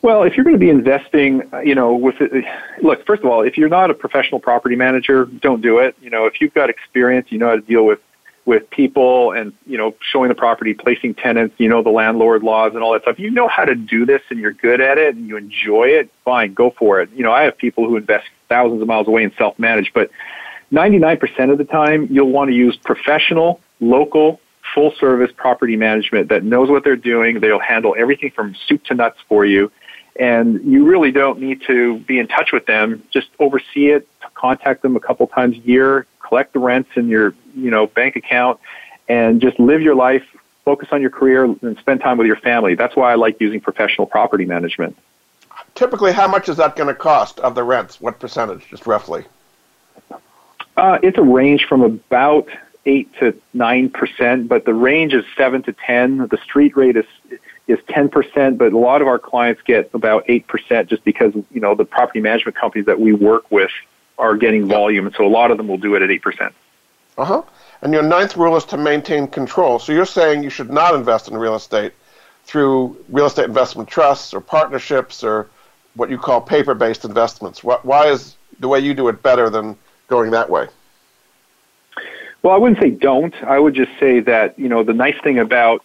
[0.00, 2.44] Well, if you're going to be investing, uh, you know, with it,
[2.82, 5.94] look, first of all, if you're not a professional property manager, don't do it.
[6.02, 8.00] You know, if you've got experience, you know how to deal with
[8.44, 12.74] with people and you know showing the property, placing tenants, you know the landlord laws
[12.74, 13.18] and all that stuff.
[13.18, 16.10] You know how to do this and you're good at it and you enjoy it.
[16.24, 17.10] Fine, go for it.
[17.12, 20.10] You know, I have people who invest thousands of miles away and self manage, but
[20.72, 24.40] 99% of the time you'll want to use professional, local,
[24.74, 27.40] full service property management that knows what they're doing.
[27.40, 29.70] They'll handle everything from soup to nuts for you
[30.16, 33.02] and you really don't need to be in touch with them.
[33.10, 37.34] Just oversee it, contact them a couple times a year, collect the rents in your
[37.54, 38.60] you know bank account,
[39.08, 40.24] and just live your life.
[40.64, 42.76] Focus on your career and spend time with your family.
[42.76, 44.96] That's why I like using professional property management.
[45.74, 48.00] Typically, how much is that going to cost of the rents?
[48.00, 49.24] What percentage, just roughly?
[50.76, 52.48] Uh, it's a range from about
[52.86, 56.18] eight to nine percent, but the range is seven to ten.
[56.18, 57.06] The street rate is
[57.72, 61.74] is 10%, but a lot of our clients get about 8% just because, you know,
[61.74, 63.70] the property management companies that we work with
[64.18, 65.06] are getting volume.
[65.06, 66.52] And so a lot of them will do it at 8%.
[67.18, 67.42] Uh huh.
[67.82, 69.78] And your ninth rule is to maintain control.
[69.78, 71.92] So you're saying you should not invest in real estate
[72.44, 75.48] through real estate investment trusts or partnerships or
[75.94, 77.62] what you call paper based investments.
[77.64, 79.76] Why is the way you do it better than
[80.08, 80.68] going that way?
[82.42, 83.34] Well, I wouldn't say don't.
[83.44, 85.84] I would just say that, you know, the nice thing about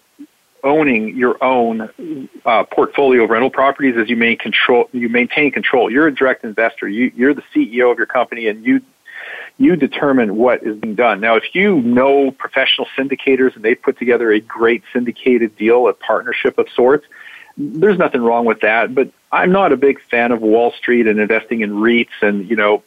[0.68, 4.90] owning your own uh, portfolio of rental properties is you maintain control.
[4.92, 5.90] You maintain control.
[5.90, 6.88] You're a direct investor.
[6.88, 8.82] You, you're the CEO of your company, and you
[9.58, 11.20] you determine what is being done.
[11.20, 15.94] Now, if you know professional syndicators and they put together a great syndicated deal, a
[15.94, 17.08] partnership of sorts,
[17.58, 18.94] there's nothing wrong with that.
[18.94, 22.56] But I'm not a big fan of Wall Street and investing in REITs and you
[22.56, 22.84] know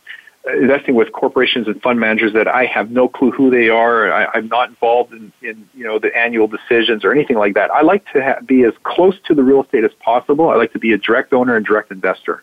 [0.46, 4.12] investing with corporations and fund managers that I have no clue who they are.
[4.12, 7.70] I, I'm not involved in, in you know the annual decisions or anything like that.
[7.70, 10.48] I like to ha- be as close to the real estate as possible.
[10.48, 12.42] I like to be a direct owner and direct investor.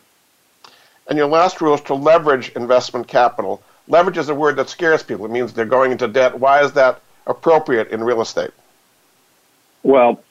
[1.07, 3.63] And your last rule is to leverage investment capital.
[3.87, 5.25] Leverage is a word that scares people.
[5.25, 6.39] It means they're going into debt.
[6.39, 8.51] Why is that appropriate in real estate?
[9.83, 10.21] Well,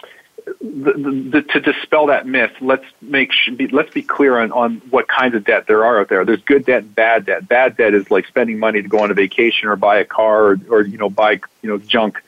[0.46, 5.08] the, the, to dispel that myth, let's make be, let's be clear on, on what
[5.08, 6.24] kinds of debt there are out there.
[6.24, 7.48] There's good debt and bad debt.
[7.48, 10.52] Bad debt is like spending money to go on a vacation or buy a car
[10.52, 12.22] or, or you know buy you know junk.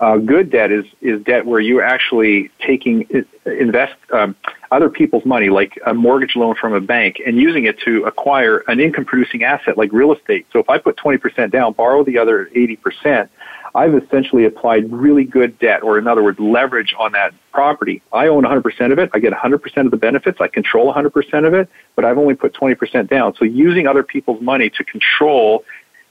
[0.00, 3.06] Uh, good debt is is debt where you're actually taking
[3.44, 4.34] invest um,
[4.70, 8.64] other people's money, like a mortgage loan from a bank, and using it to acquire
[8.66, 10.46] an income producing asset like real estate.
[10.52, 13.28] So if I put 20% down, borrow the other 80%,
[13.74, 18.00] I've essentially applied really good debt, or in other words, leverage on that property.
[18.12, 19.10] I own 100% of it.
[19.12, 20.40] I get 100% of the benefits.
[20.40, 23.34] I control 100% of it, but I've only put 20% down.
[23.36, 25.64] So using other people's money to control,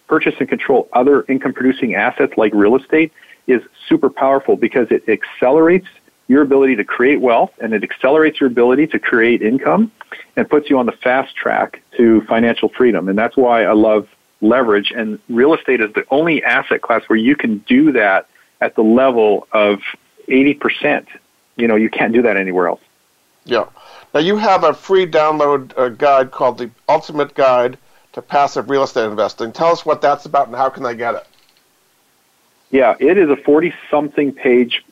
[0.07, 3.11] purchase and control other income producing assets like real estate
[3.47, 5.87] is super powerful because it accelerates
[6.27, 9.91] your ability to create wealth and it accelerates your ability to create income
[10.35, 13.09] and puts you on the fast track to financial freedom.
[13.09, 14.07] And that's why I love
[14.41, 14.91] leverage.
[14.95, 18.27] And real estate is the only asset class where you can do that
[18.61, 19.79] at the level of
[20.27, 21.07] 80%.
[21.55, 22.81] You know, you can't do that anywhere else.
[23.45, 23.65] Yeah.
[24.13, 27.77] Now, you have a free download uh, guide called The Ultimate Guide
[28.13, 29.51] to Passive Real Estate Investing.
[29.51, 31.27] Tell us what that's about and how can they get it?
[32.71, 34.83] Yeah, it is a 40 something page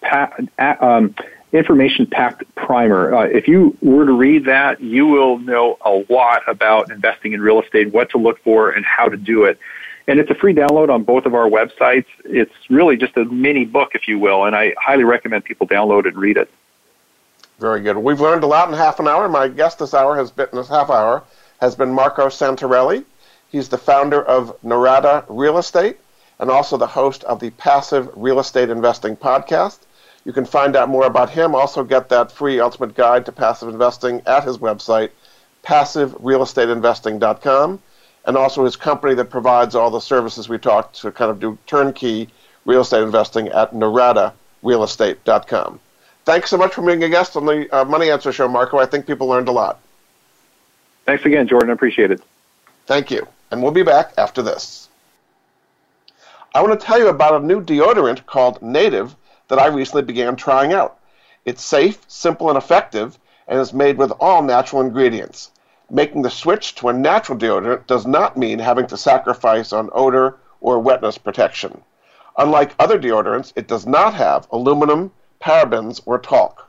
[0.00, 0.32] pa-
[0.80, 1.14] um,
[1.52, 3.14] information packed primer.
[3.14, 7.40] Uh, if you were to read that, you will know a lot about investing in
[7.40, 9.58] real estate, what to look for, and how to do it.
[10.08, 12.06] And it's a free download on both of our websites.
[12.24, 16.06] It's really just a mini book, if you will, and I highly recommend people download
[16.06, 16.50] and read it.
[17.58, 17.96] Very good.
[17.96, 19.28] We've learned a lot in half an hour.
[19.28, 21.24] My guest this hour has been this half hour
[21.60, 23.04] has been Marco Santarelli.
[23.50, 25.98] He's the founder of Norada Real Estate
[26.38, 29.80] and also the host of the Passive Real Estate Investing podcast.
[30.24, 33.68] You can find out more about him, also get that free ultimate guide to passive
[33.68, 35.10] investing at his website,
[35.62, 37.82] passiverealestateinvesting.com,
[38.26, 41.56] and also his company that provides all the services we talked to kind of do
[41.66, 42.28] turnkey
[42.64, 45.78] real estate investing at noradarealestate.com.
[46.24, 48.78] Thanks so much for being a guest on the uh, Money Answer Show, Marco.
[48.78, 49.78] I think people learned a lot.
[51.04, 51.70] Thanks again, Jordan.
[51.70, 52.20] I appreciate it.
[52.86, 53.28] Thank you.
[53.52, 54.88] And we'll be back after this.
[56.56, 59.14] I want to tell you about a new deodorant called Native
[59.48, 60.98] that I recently began trying out.
[61.44, 65.50] It's safe, simple, and effective, and is made with all natural ingredients.
[65.90, 70.38] Making the switch to a natural deodorant does not mean having to sacrifice on odor
[70.62, 71.82] or wetness protection.
[72.38, 76.66] Unlike other deodorants, it does not have aluminum, parabens, or talc.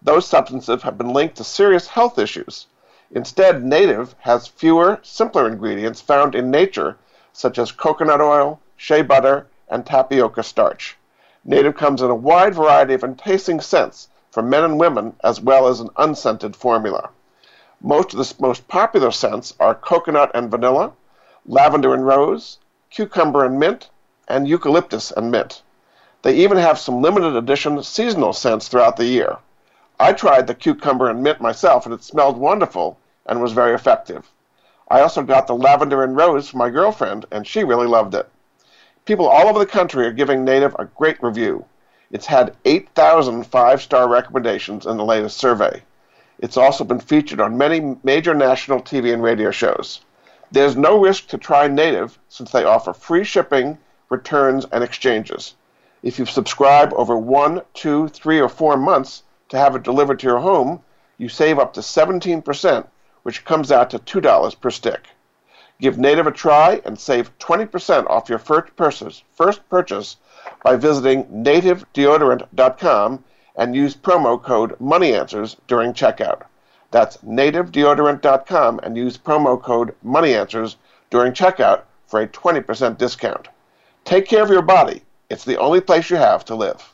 [0.00, 2.68] Those substances have been linked to serious health issues.
[3.10, 6.98] Instead, Native has fewer, simpler ingredients found in nature,
[7.32, 10.96] such as coconut oil, shea butter, and tapioca starch.
[11.44, 15.68] Native comes in a wide variety of enticing scents for men and women, as well
[15.68, 17.10] as an unscented formula.
[17.80, 20.92] Most of the most popular scents are coconut and vanilla,
[21.46, 22.58] lavender and rose,
[22.90, 23.90] cucumber and mint,
[24.26, 25.62] and eucalyptus and mint.
[26.22, 29.36] They even have some limited edition seasonal scents throughout the year.
[30.00, 34.30] I tried the cucumber and mint myself, and it smelled wonderful and was very effective.
[34.88, 38.28] I also got the lavender and rose for my girlfriend, and she really loved it.
[39.06, 41.66] People all over the country are giving Native a great review.
[42.10, 45.82] It's had 8,000 five star recommendations in the latest survey.
[46.38, 50.00] It's also been featured on many major national TV and radio shows.
[50.50, 53.76] There's no risk to try Native since they offer free shipping,
[54.08, 55.54] returns, and exchanges.
[56.02, 60.26] If you subscribe over one, two, three, or four months to have it delivered to
[60.26, 60.82] your home,
[61.18, 62.86] you save up to 17%,
[63.22, 65.08] which comes out to $2 per stick.
[65.80, 70.16] Give Native a try and save 20% off your first purchase, first purchase
[70.62, 73.24] by visiting nativedeodorant.com
[73.56, 76.42] and use promo code MONEYAnswers during checkout.
[76.90, 80.76] That's nativedeodorant.com and use promo code MONEYAnswers
[81.10, 83.48] during checkout for a 20% discount.
[84.04, 85.02] Take care of your body.
[85.28, 86.93] It's the only place you have to live.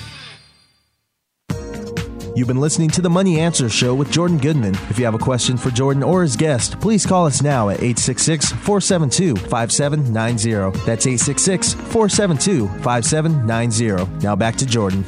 [2.33, 4.73] You've been listening to the Money Answer Show with Jordan Goodman.
[4.89, 7.79] If you have a question for Jordan or his guest, please call us now at
[7.79, 10.79] 866 472 5790.
[10.85, 14.23] That's 866 472 5790.
[14.23, 15.03] Now back to Jordan.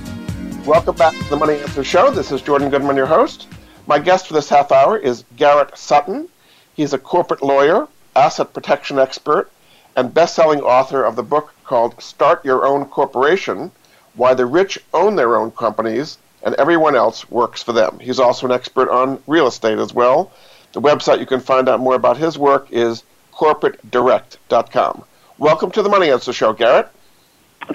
[0.66, 2.12] Welcome back to the Money Answer Show.
[2.12, 3.48] This is Jordan Goodman, your host.
[3.88, 6.28] My guest for this half hour is Garrett Sutton.
[6.74, 9.50] He's a corporate lawyer, asset protection expert,
[9.96, 13.72] and best selling author of the book called Start Your Own Corporation
[14.16, 17.98] Why the Rich Own Their Own Companies and everyone else works for them.
[18.00, 20.32] He's also an expert on real estate as well.
[20.74, 23.04] The website you can find out more about his work is
[23.34, 25.04] corporatedirect.com.
[25.38, 26.90] Welcome to the Money Answer Show, Garrett.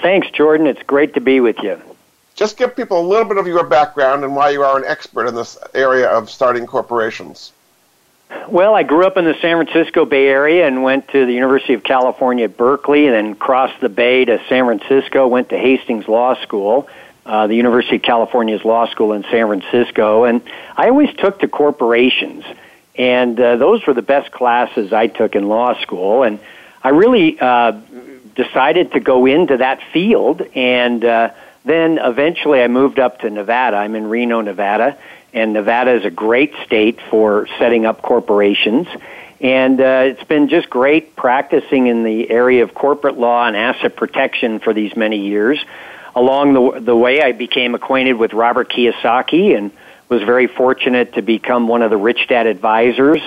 [0.00, 0.66] Thanks, Jordan.
[0.66, 1.81] It's great to be with you.
[2.35, 5.26] Just give people a little bit of your background and why you are an expert
[5.26, 7.52] in this area of starting corporations.
[8.48, 11.72] Well, I grew up in the San Francisco Bay Area and went to the University
[11.72, 16.07] of California at Berkeley, and then crossed the Bay to San Francisco, went to Hastings
[16.07, 16.88] Law School
[17.28, 20.40] uh, the University of California's law school in San Francisco, and
[20.76, 22.42] I always took to corporations,
[22.96, 26.40] and uh, those were the best classes I took in law school, and
[26.82, 27.72] I really uh,
[28.34, 31.30] decided to go into that field, and uh,
[31.66, 33.76] then eventually I moved up to Nevada.
[33.76, 34.96] I'm in Reno, Nevada,
[35.34, 38.88] and Nevada is a great state for setting up corporations.
[39.40, 43.94] And uh, it's been just great practicing in the area of corporate law and asset
[43.94, 45.62] protection for these many years
[46.18, 49.70] along the, the way, I became acquainted with Robert Kiyosaki and
[50.09, 53.20] was very fortunate to become one of the Rich Dad advisors.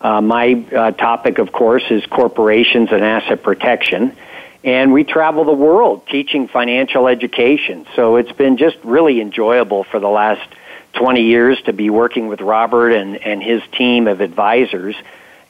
[0.00, 4.16] Uh, my uh, topic, of course, is corporations and asset protection.
[4.64, 7.86] And we travel the world teaching financial education.
[7.94, 10.48] So it's been just really enjoyable for the last
[10.94, 14.96] 20 years to be working with Robert and, and his team of advisors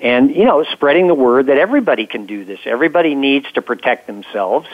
[0.01, 2.61] and, you know, spreading the word that everybody can do this.
[2.65, 4.69] Everybody needs to protect themselves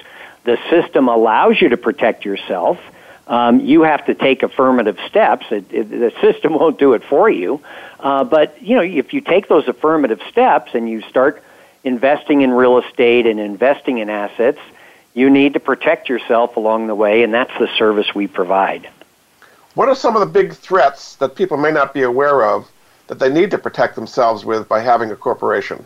[0.44, 2.78] the system allows you to protect yourself.
[3.26, 5.46] Um, you have to take affirmative steps.
[5.50, 7.60] It, it, the system won't do it for you.
[7.98, 11.42] Uh, but you know, if you take those affirmative steps and you start
[11.82, 14.58] investing in real estate and investing in assets,
[15.14, 18.88] you need to protect yourself along the way, and that's the service we provide.
[19.74, 22.70] What are some of the big threats that people may not be aware of
[23.06, 25.84] that they need to protect themselves with by having a corporation?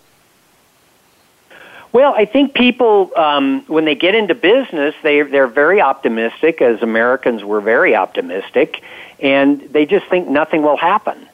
[1.92, 6.60] Well, I think people, um, when they get into business, they they're very optimistic.
[6.60, 8.82] As Americans, we're very optimistic,
[9.20, 11.26] and they just think nothing will happen.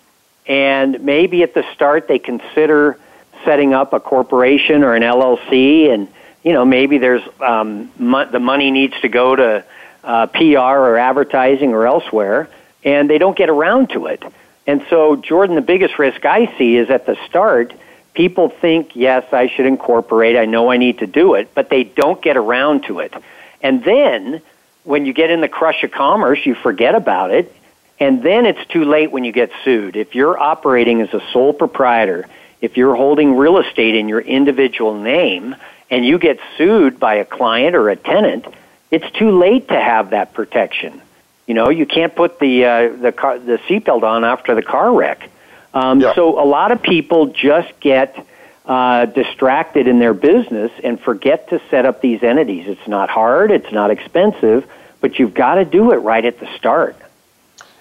[0.46, 2.98] And maybe at the start, they consider
[3.44, 6.06] setting up a corporation or an LLC, and
[6.44, 9.64] you know maybe there's um, mo- the money needs to go to
[10.04, 12.48] uh, PR or advertising or elsewhere,
[12.84, 14.22] and they don't get around to it.
[14.66, 17.74] And so, Jordan, the biggest risk I see is at the start,
[18.14, 21.84] people think, yes, I should incorporate, I know I need to do it, but they
[21.84, 23.12] don't get around to it.
[23.60, 24.40] And then,
[24.84, 27.54] when you get in the crush of commerce, you forget about it,
[27.98, 29.96] and then it's too late when you get sued.
[29.96, 32.26] If you're operating as a sole proprietor,
[32.60, 35.56] if you're holding real estate in your individual name,
[35.90, 38.46] and you get sued by a client or a tenant,
[38.90, 41.00] it's too late to have that protection.
[41.46, 44.92] You know, you can't put the uh, the car the seatbelt on after the car
[44.92, 45.28] wreck.
[45.74, 46.14] Um, yeah.
[46.14, 48.24] So a lot of people just get
[48.64, 52.66] uh, distracted in their business and forget to set up these entities.
[52.66, 54.70] It's not hard, it's not expensive,
[55.00, 56.96] but you've got to do it right at the start.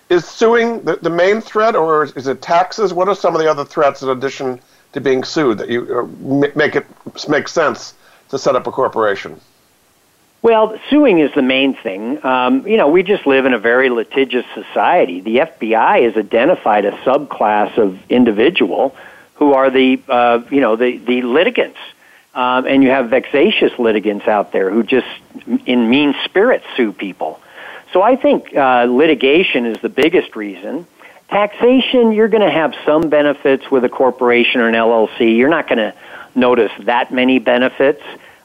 [0.09, 2.93] Is suing the, the main threat, or is it taxes?
[2.93, 4.59] What are some of the other threats in addition
[4.91, 6.85] to being sued that you uh, make it
[7.29, 7.93] make sense
[8.29, 9.39] to set up a corporation?
[10.43, 12.23] Well, suing is the main thing.
[12.23, 15.21] Um, you know, we just live in a very litigious society.
[15.21, 18.93] The FBI has identified a subclass of individual
[19.35, 21.79] who are the, uh, you know, the, the litigants.
[22.35, 25.07] Um, and you have vexatious litigants out there who just,
[25.65, 27.39] in mean spirits, sue people.
[27.93, 30.85] So I think uh, litigation is the biggest reason.
[31.29, 35.37] Taxation, you're going to have some benefits with a corporation or an LLC.
[35.37, 35.93] You're not going to
[36.35, 38.03] notice that many benefits.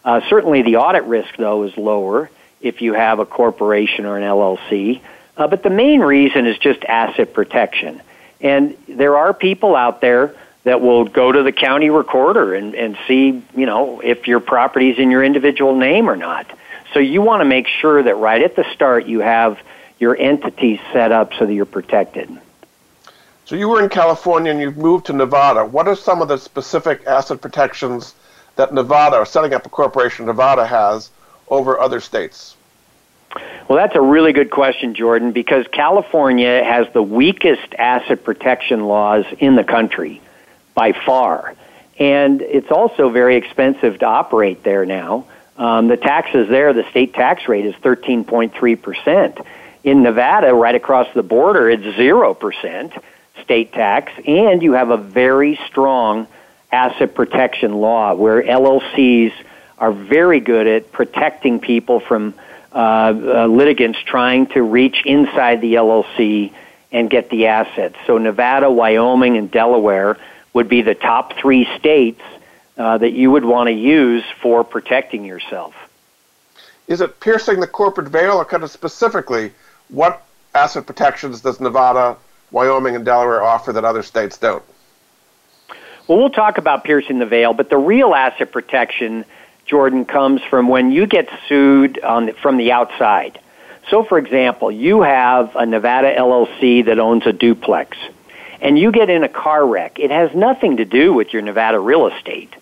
[0.08, 2.30] Uh, certainly, the audit risk, though, is lower
[2.62, 5.02] if you have a corporation or an LLC.
[5.36, 8.00] Uh, but the main reason is just asset protection.
[8.40, 10.34] And there are people out there
[10.64, 14.88] that will go to the county recorder and, and see, you know, if your property
[14.88, 16.50] is in your individual name or not.
[16.94, 19.58] So you want to make sure that right at the start you have
[19.98, 22.30] your entities set up so that you're protected.
[23.44, 25.66] So you were in California and you've moved to Nevada.
[25.66, 28.14] What are some of the specific asset protections
[28.58, 31.10] that Nevada, or setting up a corporation Nevada has
[31.48, 32.56] over other states?
[33.68, 39.24] Well, that's a really good question, Jordan, because California has the weakest asset protection laws
[39.38, 40.20] in the country
[40.74, 41.54] by far.
[41.98, 45.26] And it's also very expensive to operate there now.
[45.56, 49.44] Um, the taxes there, the state tax rate is 13.3%.
[49.84, 53.02] In Nevada, right across the border, it's 0%
[53.42, 56.26] state tax, and you have a very strong
[56.70, 59.32] asset protection law where LLCs
[59.78, 62.34] are very good at protecting people from
[62.72, 66.52] uh, uh, litigants trying to reach inside the LLC
[66.92, 67.96] and get the assets.
[68.06, 70.18] So Nevada, Wyoming, and Delaware
[70.52, 72.20] would be the top three states
[72.76, 75.74] uh, that you would want to use for protecting yourself.
[76.86, 79.52] Is it piercing the corporate veil, or kind of specifically,
[79.88, 82.16] what asset protections does Nevada,
[82.50, 84.62] Wyoming, and Delaware offer that other states don't?
[86.08, 89.26] Well, we'll talk about piercing the veil, but the real asset protection,
[89.66, 93.38] Jordan, comes from when you get sued on, from the outside.
[93.90, 97.98] So, for example, you have a Nevada LLC that owns a duplex,
[98.62, 99.98] and you get in a car wreck.
[99.98, 102.54] It has nothing to do with your Nevada real estate.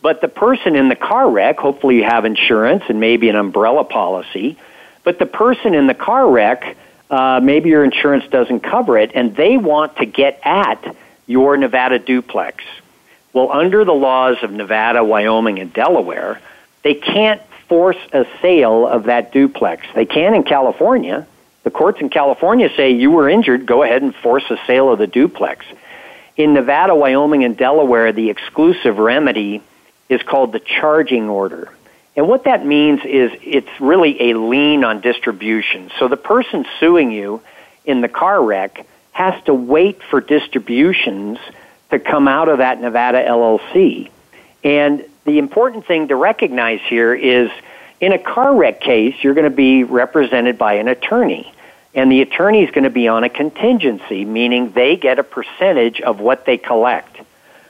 [0.00, 3.82] But the person in the car wreck, hopefully you have insurance and maybe an umbrella
[3.82, 4.56] policy,
[5.02, 6.76] but the person in the car wreck,
[7.10, 10.96] uh, maybe your insurance doesn't cover it, and they want to get at
[11.26, 12.62] your Nevada duplex.
[13.32, 16.40] Well, under the laws of Nevada, Wyoming, and Delaware,
[16.82, 19.86] they can't force a sale of that duplex.
[19.94, 21.26] They can in California.
[21.62, 24.98] The courts in California say you were injured, go ahead and force a sale of
[24.98, 25.64] the duplex.
[26.36, 29.62] In Nevada, Wyoming, and Delaware, the exclusive remedy
[30.08, 31.70] is called the charging order.
[32.14, 35.90] And what that means is it's really a lien on distribution.
[35.98, 37.40] So the person suing you
[37.86, 41.38] in the car wreck has to wait for distributions
[41.92, 44.10] to come out of that Nevada LLC.
[44.64, 47.50] And the important thing to recognize here is
[48.00, 51.52] in a car wreck case, you're going to be represented by an attorney.
[51.94, 56.00] And the attorney is going to be on a contingency, meaning they get a percentage
[56.00, 57.16] of what they collect.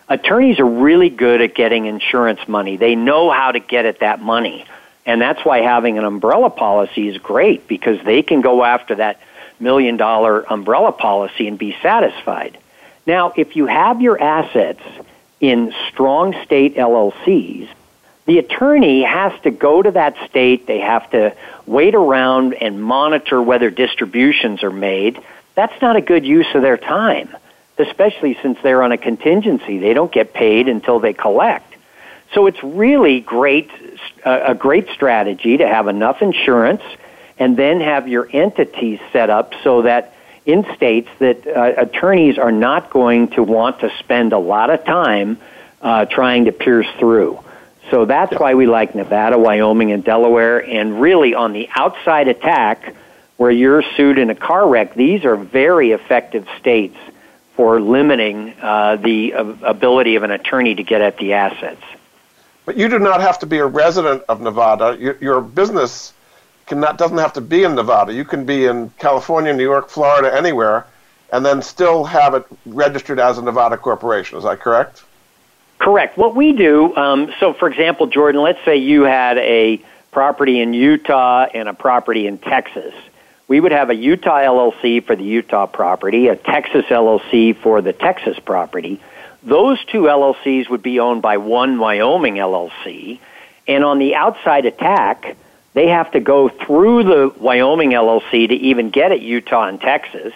[0.09, 2.77] Attorneys are really good at getting insurance money.
[2.77, 4.65] They know how to get at that money.
[5.05, 9.21] And that's why having an umbrella policy is great because they can go after that
[9.59, 12.59] million dollar umbrella policy and be satisfied.
[13.07, 14.83] Now, if you have your assets
[15.41, 17.69] in strong state LLCs,
[18.27, 20.67] the attorney has to go to that state.
[20.67, 21.35] They have to
[21.67, 25.21] wait around and monitor whether distributions are made.
[25.55, 27.35] That's not a good use of their time,
[27.79, 29.79] especially since they're on a contingency.
[29.79, 31.75] They don't get paid until they collect.
[32.33, 33.71] So it's really great,
[34.25, 36.83] a great strategy to have enough insurance
[37.39, 40.15] and then have your entities set up so that
[40.45, 44.85] in states that uh, attorneys are not going to want to spend a lot of
[44.85, 45.39] time
[45.81, 47.39] uh, trying to pierce through.
[47.91, 50.65] So that's why we like Nevada, Wyoming, and Delaware.
[50.65, 52.95] And really, on the outside attack,
[53.37, 56.97] where you're sued in a car wreck, these are very effective states
[57.55, 61.83] for limiting uh, the ability of an attorney to get at the assets.
[62.65, 64.97] But you do not have to be a resident of Nevada.
[64.99, 66.15] Your, your business
[66.73, 68.15] cannot, doesn't have to be in Nevada.
[68.15, 70.87] You can be in California, New York, Florida, anywhere,
[71.31, 74.39] and then still have it registered as a Nevada corporation.
[74.39, 75.05] Is that correct?
[75.79, 76.17] Correct.
[76.17, 80.73] What we do, um, so for example, Jordan, let's say you had a property in
[80.73, 82.95] Utah and a property in Texas.
[83.49, 87.93] We would have a Utah LLC for the Utah property, a Texas LLC for the
[87.93, 88.99] Texas property.
[89.43, 93.19] Those two LLCs would be owned by one Wyoming LLC.
[93.69, 95.37] And on the outside attack,
[95.75, 100.35] they have to go through the Wyoming LLC to even get at Utah and Texas.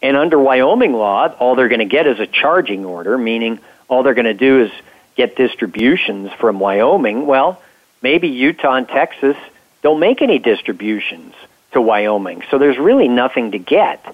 [0.00, 4.02] And under Wyoming law, all they're going to get is a charging order, meaning all
[4.02, 4.72] they're going to do is
[5.14, 7.26] get distributions from Wyoming.
[7.26, 7.62] Well,
[8.00, 9.36] maybe Utah and Texas
[9.82, 11.34] don't make any distributions
[11.72, 12.42] to Wyoming.
[12.50, 14.04] So there's really nothing to get.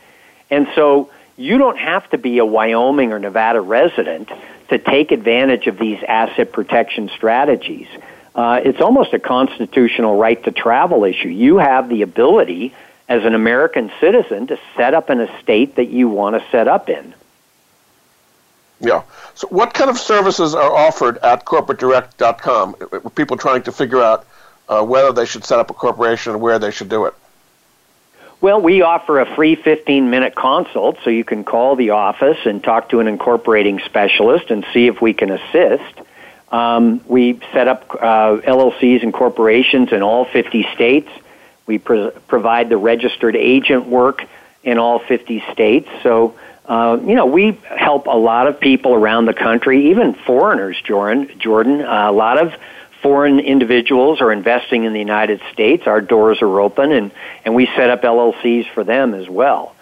[0.51, 4.31] And so you don't have to be a Wyoming or Nevada resident
[4.69, 7.89] to take advantage of these asset protection strategies
[8.39, 11.29] uh, it's almost a constitutional right to travel issue.
[11.29, 12.73] You have the ability
[13.09, 16.69] as an American citizen to set up in a state that you want to set
[16.69, 17.15] up in.
[18.81, 19.03] Yeah.
[19.35, 23.11] So, what kind of services are offered at corporatedirect.com?
[23.17, 24.25] People trying to figure out
[24.69, 27.15] uh, whether they should set up a corporation and where they should do it.
[28.41, 32.63] Well, we offer a free 15 minute consult so you can call the office and
[32.63, 36.08] talk to an incorporating specialist and see if we can assist.
[36.51, 41.11] Um, we set up uh, LLCs and corporations in all 50 states.
[41.67, 44.25] We pro- provide the registered agent work
[44.65, 45.89] in all 50 states.
[46.03, 46.35] So,
[46.67, 51.31] uh, you know, we help a lot of people around the country, even foreigners, Jordan.
[51.39, 52.55] Jordan, uh, a lot of
[53.03, 55.87] foreign individuals are investing in the United States.
[55.87, 57.13] Our doors are open, and,
[57.45, 59.75] and we set up LLCs for them as well.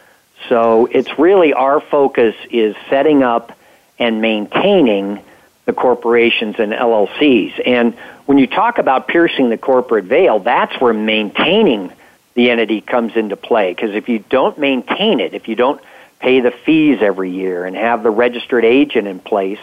[0.48, 3.56] So it's really our focus is setting up
[3.98, 5.22] and maintaining
[5.66, 7.60] the corporations and LLCs.
[7.66, 7.94] And
[8.24, 11.92] when you talk about piercing the corporate veil, that's where maintaining
[12.34, 13.72] the entity comes into play.
[13.74, 15.80] Because if you don't maintain it, if you don't
[16.20, 19.60] pay the fees every year and have the registered agent in place,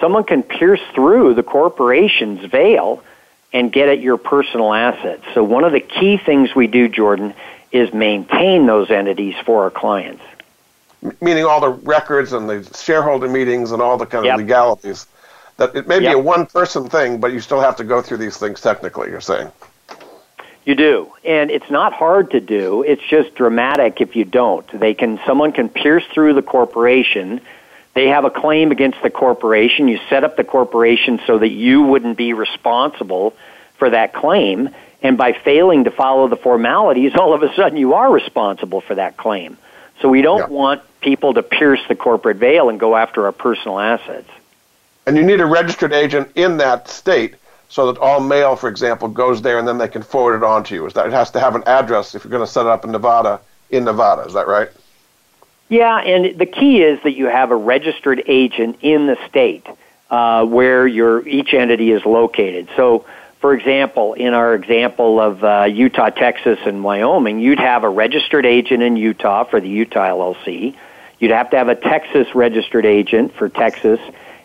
[0.00, 3.02] someone can pierce through the corporation's veil
[3.52, 5.24] and get at your personal assets.
[5.34, 7.34] So one of the key things we do, Jordan,
[7.70, 10.22] is maintain those entities for our clients.
[11.20, 14.38] Meaning all the records and the shareholder meetings and all the kind of yep.
[14.38, 15.06] legalities.
[15.62, 16.16] That it may be yep.
[16.16, 19.20] a one person thing, but you still have to go through these things technically, you're
[19.20, 19.52] saying.
[20.64, 21.12] You do.
[21.24, 22.82] And it's not hard to do.
[22.82, 24.66] It's just dramatic if you don't.
[24.76, 27.40] They can someone can pierce through the corporation.
[27.94, 29.86] They have a claim against the corporation.
[29.86, 33.36] You set up the corporation so that you wouldn't be responsible
[33.74, 34.70] for that claim.
[35.00, 38.96] And by failing to follow the formalities, all of a sudden you are responsible for
[38.96, 39.58] that claim.
[40.00, 40.56] So we don't yeah.
[40.56, 44.28] want people to pierce the corporate veil and go after our personal assets.
[45.06, 47.34] And you need a registered agent in that state
[47.68, 50.62] so that all mail, for example, goes there and then they can forward it on
[50.64, 50.86] to you.
[50.86, 52.84] Is that it has to have an address if you're going to set it up
[52.84, 53.40] in Nevada
[53.70, 54.22] in Nevada?
[54.22, 54.68] Is that right?
[55.68, 59.66] Yeah, and the key is that you have a registered agent in the state
[60.10, 62.68] uh, where your each entity is located.
[62.76, 63.06] So,
[63.40, 68.44] for example, in our example of uh, Utah, Texas, and Wyoming, you'd have a registered
[68.44, 70.76] agent in Utah for the Utah LLC.
[71.18, 73.98] You'd have to have a Texas registered agent for Texas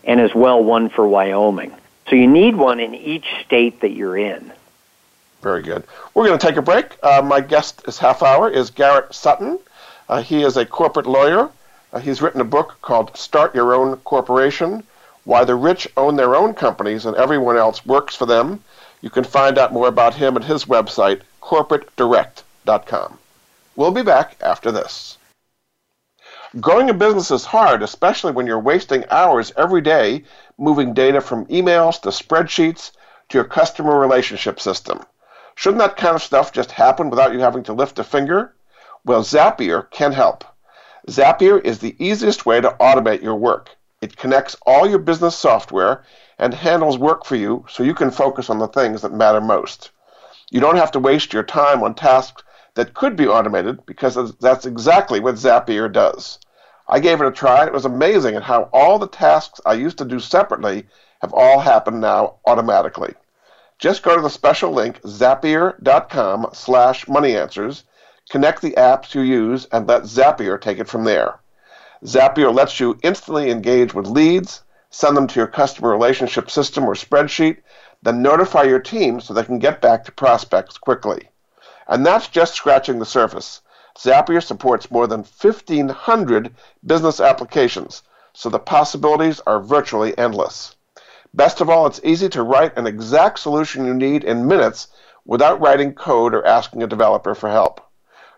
[0.08, 1.72] and as well one for Wyoming.
[2.10, 4.52] So you need one in each state that you're in.
[5.42, 5.84] Very good.
[6.14, 6.98] We're going to take a break.
[7.04, 9.60] Uh, my guest this half hour is Garrett Sutton.
[10.10, 11.52] Uh, he is a corporate lawyer.
[11.94, 14.84] Uh, he's written a book called Start Your Own Corporation
[15.26, 18.64] Why the Rich Own Their Own Companies and Everyone Else Works for Them.
[19.02, 23.20] You can find out more about him at his website, corporatedirect.com.
[23.76, 25.17] We'll be back after this.
[26.62, 30.24] Growing a business is hard, especially when you're wasting hours every day
[30.58, 32.92] moving data from emails to spreadsheets
[33.30, 35.02] to your customer relationship system.
[35.54, 38.56] Shouldn't that kind of stuff just happen without you having to lift a finger?
[39.06, 40.46] Well, Zapier can help.
[41.08, 43.76] Zapier is the easiest way to automate your work.
[44.02, 46.06] It connects all your business software
[46.40, 49.92] and handles work for you so you can focus on the things that matter most.
[50.50, 52.42] You don't have to waste your time on tasks
[52.74, 56.40] that could be automated because that's exactly what Zapier does.
[56.90, 57.62] I gave it a try.
[57.62, 60.86] And it was amazing at how all the tasks I used to do separately
[61.22, 63.14] have all happened now automatically.
[63.80, 67.84] Just go to the special link zapier.com slash moneyanswers,
[68.30, 71.40] connect the apps you use, and let Zapier take it from there.
[72.04, 76.94] Zapier lets you instantly engage with leads, send them to your customer relationship system or
[76.94, 77.58] spreadsheet,
[78.02, 81.30] then notify your team so they can get back to prospects quickly.
[81.88, 83.62] And that's just scratching the surface.
[83.98, 86.54] Zapier supports more than 1,500
[86.86, 90.76] business applications, so the possibilities are virtually endless.
[91.34, 94.90] Best of all, it's easy to write an exact solution you need in minutes
[95.26, 97.82] without writing code or asking a developer for help.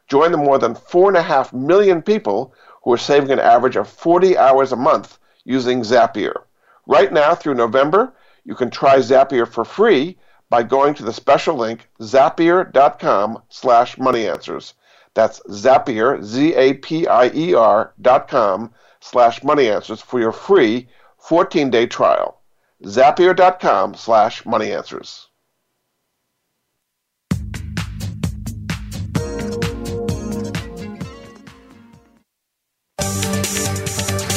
[0.08, 2.54] Join the more than 4.5 million people
[2.84, 6.44] who are saving an average of 40 hours a month using Zapier.
[6.88, 8.14] Right now through November,
[8.46, 10.18] you can try Zapier for free
[10.50, 14.74] by going to the special link zapier.com slash moneyanswers.
[15.14, 20.88] That's Zapier, Z-A-P-I-E-R dot com slash moneyanswers for your free
[21.22, 22.42] 14-day trial.
[22.84, 25.28] Zapier.com slash money answers.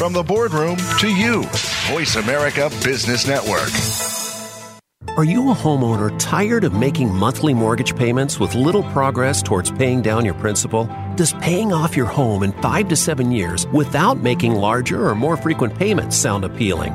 [0.02, 1.44] From the boardroom to you,
[1.86, 4.01] Voice America Business Network.
[5.08, 10.00] Are you a homeowner tired of making monthly mortgage payments with little progress towards paying
[10.00, 10.88] down your principal?
[11.16, 15.36] Does paying off your home in five to seven years without making larger or more
[15.36, 16.94] frequent payments sound appealing?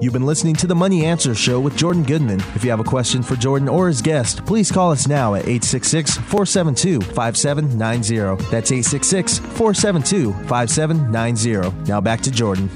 [0.00, 2.38] You've been listening to the Money Answer Show with Jordan Goodman.
[2.54, 5.42] If you have a question for Jordan or his guest, please call us now at
[5.42, 8.44] 866 472 5790.
[8.48, 11.90] That's 866 472 5790.
[11.90, 12.70] Now back to Jordan.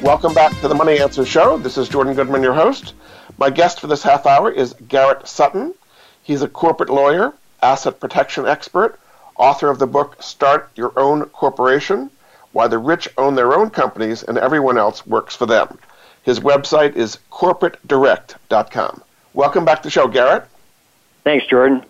[0.00, 1.58] Welcome back to the Money Answer Show.
[1.58, 2.94] This is Jordan Goodman, your host.
[3.36, 5.74] My guest for this half hour is Garrett Sutton.
[6.22, 8.98] He's a corporate lawyer, asset protection expert,
[9.36, 12.10] author of the book Start Your Own Corporation
[12.52, 15.78] Why the Rich Own Their Own Companies and Everyone Else Works for Them.
[16.26, 19.02] His website is corporatedirect.com.
[19.32, 20.44] Welcome back to the show, Garrett.
[21.22, 21.84] Thanks, Jordan.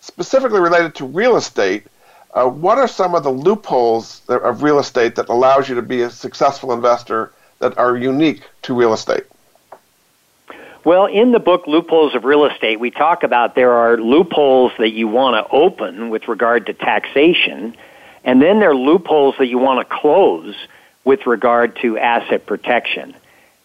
[0.00, 1.86] Specifically related to real estate,
[2.34, 6.02] uh, what are some of the loopholes of real estate that allows you to be
[6.02, 9.22] a successful investor that are unique to real estate?
[10.84, 14.90] Well, in the book Loopholes of Real Estate, we talk about there are loopholes that
[14.90, 17.76] you want to open with regard to taxation,
[18.24, 20.56] and then there are loopholes that you want to close
[21.04, 23.14] with regard to asset protection.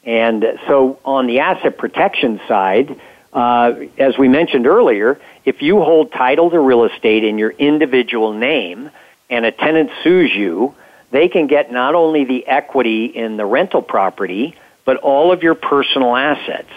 [0.04, 3.00] And so on the asset protection side,
[3.32, 8.34] uh, as we mentioned earlier, if you hold title to real estate in your individual
[8.34, 8.92] name
[9.30, 10.76] and a tenant sues you,
[11.12, 15.56] they can get not only the equity in the rental property, but all of your
[15.56, 16.72] personal assets.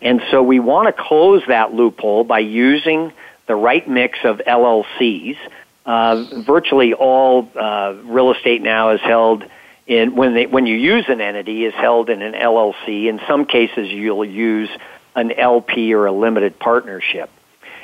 [0.00, 3.12] And so we want to close that loophole by using
[3.46, 5.36] the right mix of LLCs.
[5.84, 9.44] Uh, virtually all uh, real estate now is held
[9.88, 13.06] in when they when you use an entity is held in an LLC.
[13.06, 14.68] In some cases, you'll use
[15.16, 17.30] an LP or a limited partnership.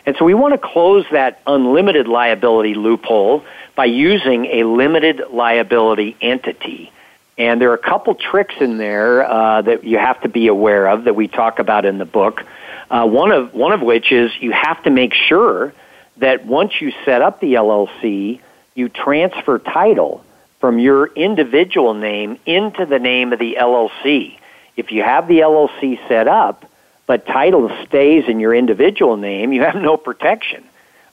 [0.07, 3.43] And so we want to close that unlimited liability loophole
[3.75, 6.93] by using a limited liability entity.
[7.39, 10.87] And there are a couple tricks in there uh, that you have to be aware
[10.87, 12.45] of that we talk about in the book.
[12.91, 15.73] Uh, one of one of which is you have to make sure
[16.19, 18.41] that once you set up the LLC,
[18.75, 20.23] you transfer title
[20.65, 24.39] from your individual name into the name of the LLC.
[24.79, 26.65] If you have the LLC set up,
[27.07, 30.65] but title stays in your individual name, you have no protection.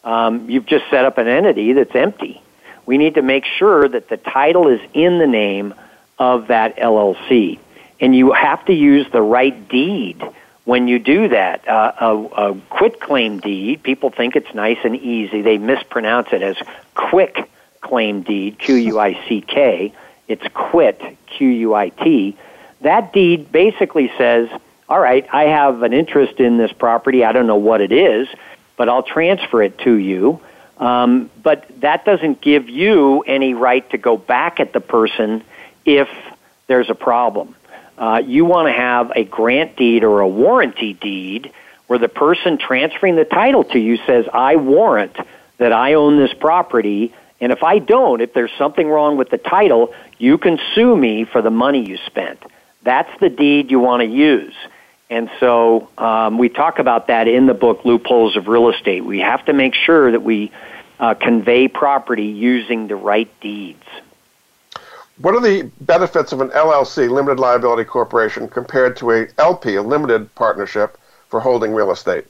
[0.06, 2.42] Um, you've just set up an entity that's empty.
[2.86, 5.74] We need to make sure that the title is in the name
[6.18, 7.60] of that LLC.
[8.00, 10.24] And you have to use the right deed
[10.64, 11.68] when you do that.
[11.68, 12.16] Uh, a,
[12.52, 15.42] a quit claim deed, people think it's nice and easy.
[15.42, 16.56] They mispronounce it as
[16.96, 17.51] quick
[17.82, 19.94] claim deed, Q U I C K.
[20.28, 22.38] It's quit, Q U I T.
[22.82, 24.50] That deed basically says,
[24.88, 27.24] all right, I have an interest in this property.
[27.24, 28.28] I don't know what it is,
[28.78, 30.40] but I'll transfer it to you.
[30.78, 35.44] Um, but that doesn't give you any right to go back at the person
[35.86, 36.10] if
[36.68, 37.56] there's a problem.
[37.98, 41.52] Uh, you want to have a grant deed or a warranty deed
[41.86, 45.16] where the person transferring the title to you says, I warrant
[45.58, 49.40] that I own this property and if I don't, if there's something wrong with the
[49.40, 52.40] title, you can sue me for the money you spent.
[52.84, 54.54] That's the deed you want to use.
[55.10, 59.04] And so um, we talk about that in the book, Loopholes of Real Estate.
[59.04, 60.52] We have to make sure that we
[61.00, 63.84] uh, convey property using the right deeds.
[65.18, 69.82] What are the benefits of an LLC, limited liability corporation, compared to a LP, a
[69.82, 72.26] limited partnership, for holding real estate?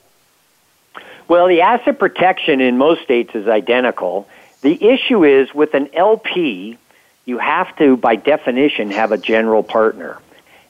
[1.28, 4.26] Well, the asset protection in most states is identical.
[4.62, 6.78] The issue is with an LP,
[7.24, 10.18] you have to, by definition, have a general partner.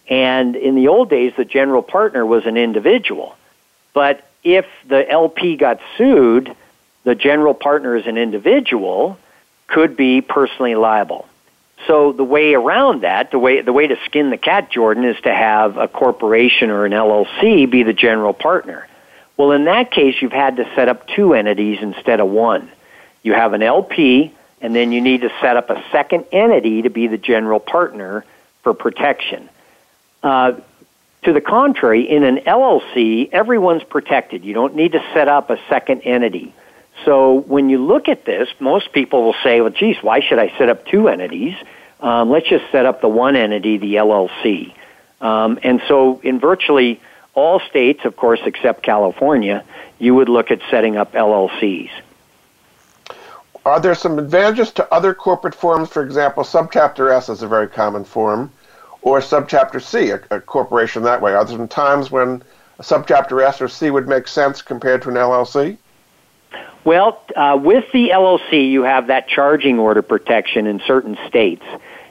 [0.08, 3.36] And in the old days, the general partner was an individual.
[3.94, 6.54] But if the LP got sued,
[7.04, 9.18] the general partner as an individual
[9.66, 11.28] could be personally liable.
[11.86, 15.20] So the way around that, the way the way to skin the cat, Jordan, is
[15.22, 18.86] to have a corporation or an LLC be the general partner.
[19.36, 22.70] Well, in that case, you've had to set up two entities instead of one.
[23.22, 26.90] You have an LP, and then you need to set up a second entity to
[26.90, 28.24] be the general partner
[28.62, 29.48] for protection.
[30.22, 30.52] Uh,
[31.22, 34.44] to the contrary, in an LLC, everyone's protected.
[34.44, 36.52] You don't need to set up a second entity.
[37.04, 40.52] So when you look at this, most people will say, well, geez, why should I
[40.58, 41.54] set up two entities?
[42.00, 44.74] Um, let's just set up the one entity, the LLC.
[45.20, 47.00] Um, and so in virtually
[47.34, 49.64] all states, of course, except California,
[49.98, 51.90] you would look at setting up LLCs.
[53.64, 55.88] Are there some advantages to other corporate forms?
[55.88, 58.50] For example, Subchapter S is a very common form,
[59.02, 61.34] or Subchapter C, a, a corporation that way.
[61.34, 62.42] Are there some times when
[62.78, 65.78] a Subchapter S or C would make sense compared to an LLC?
[66.84, 71.64] Well, uh, with the LLC, you have that charging order protection in certain states.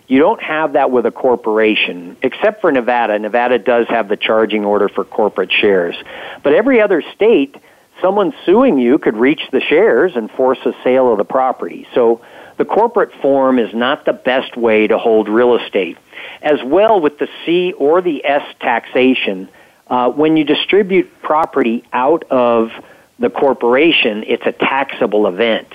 [0.07, 3.19] You don't have that with a corporation, except for Nevada.
[3.19, 5.95] Nevada does have the charging order for corporate shares.
[6.43, 7.55] But every other state,
[8.01, 11.87] someone suing you could reach the shares and force a sale of the property.
[11.93, 12.21] So
[12.57, 15.97] the corporate form is not the best way to hold real estate.
[16.41, 19.47] As well with the C or the S taxation,
[19.87, 22.71] uh, when you distribute property out of
[23.19, 25.67] the corporation, it's a taxable event.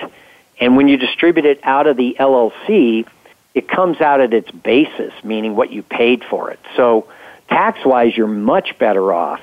[0.59, 3.05] And when you distribute it out of the LLC,
[3.53, 6.59] it comes out at its basis, meaning what you paid for it.
[6.75, 7.07] So
[7.47, 9.41] tax wise, you're much better off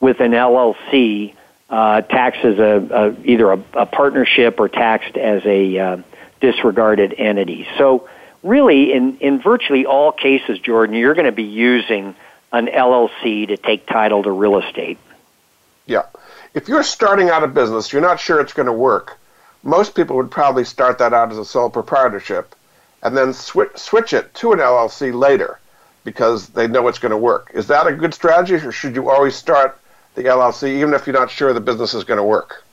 [0.00, 1.34] with an LLC
[1.72, 5.96] uh, taxed as a, a either a, a, partnership or taxed as a uh,
[6.40, 7.66] disregarded entity.
[7.78, 8.08] So
[8.44, 12.14] really, in, in virtually all cases, Jordan, you're going to be using
[12.52, 14.98] an LLC to take title to real estate.
[15.86, 16.04] Yeah
[16.54, 19.18] if you're starting out a business, you're not sure it's going to work.
[19.62, 22.54] Most people would probably start that out as a sole proprietorship
[23.02, 25.58] and then switch, switch it to an LLC later
[26.04, 27.50] because they know it's going to work.
[27.54, 29.78] Is that a good strategy, or should you always start
[30.14, 32.64] the LLC even if you're not sure the business is going to work?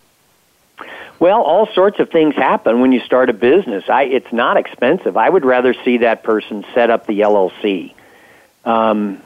[1.19, 3.83] Well, all sorts of things happen when you start a business.
[3.89, 5.17] I, it's not expensive.
[5.17, 7.93] I would rather see that person set up the LLC.
[8.63, 9.21] Um,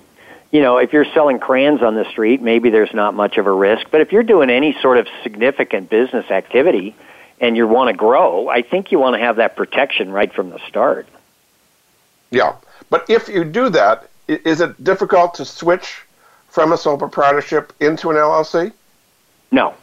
[0.51, 3.51] you know, if you're selling crayons on the street, maybe there's not much of a
[3.51, 3.87] risk.
[3.91, 6.95] But if you're doing any sort of significant business activity
[7.39, 10.49] and you want to grow, I think you want to have that protection right from
[10.49, 11.07] the start.
[12.31, 12.55] Yeah.
[12.89, 16.01] But if you do that, is it difficult to switch
[16.53, 18.71] from a sole proprietorship into an LLC?
[19.51, 19.73] No.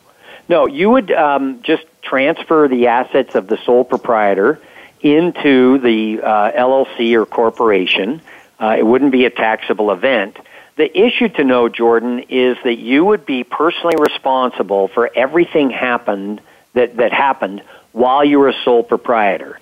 [0.49, 4.59] No, you would um, just transfer the assets of the sole proprietor
[5.01, 8.21] into the uh, LLC or corporation.
[8.59, 10.39] Uh, it wouldn't be a taxable event
[10.81, 16.41] the issue to know, Jordan, is that you would be personally responsible for everything happened
[16.73, 17.63] that, that happened
[17.93, 19.61] while you were a sole proprietor.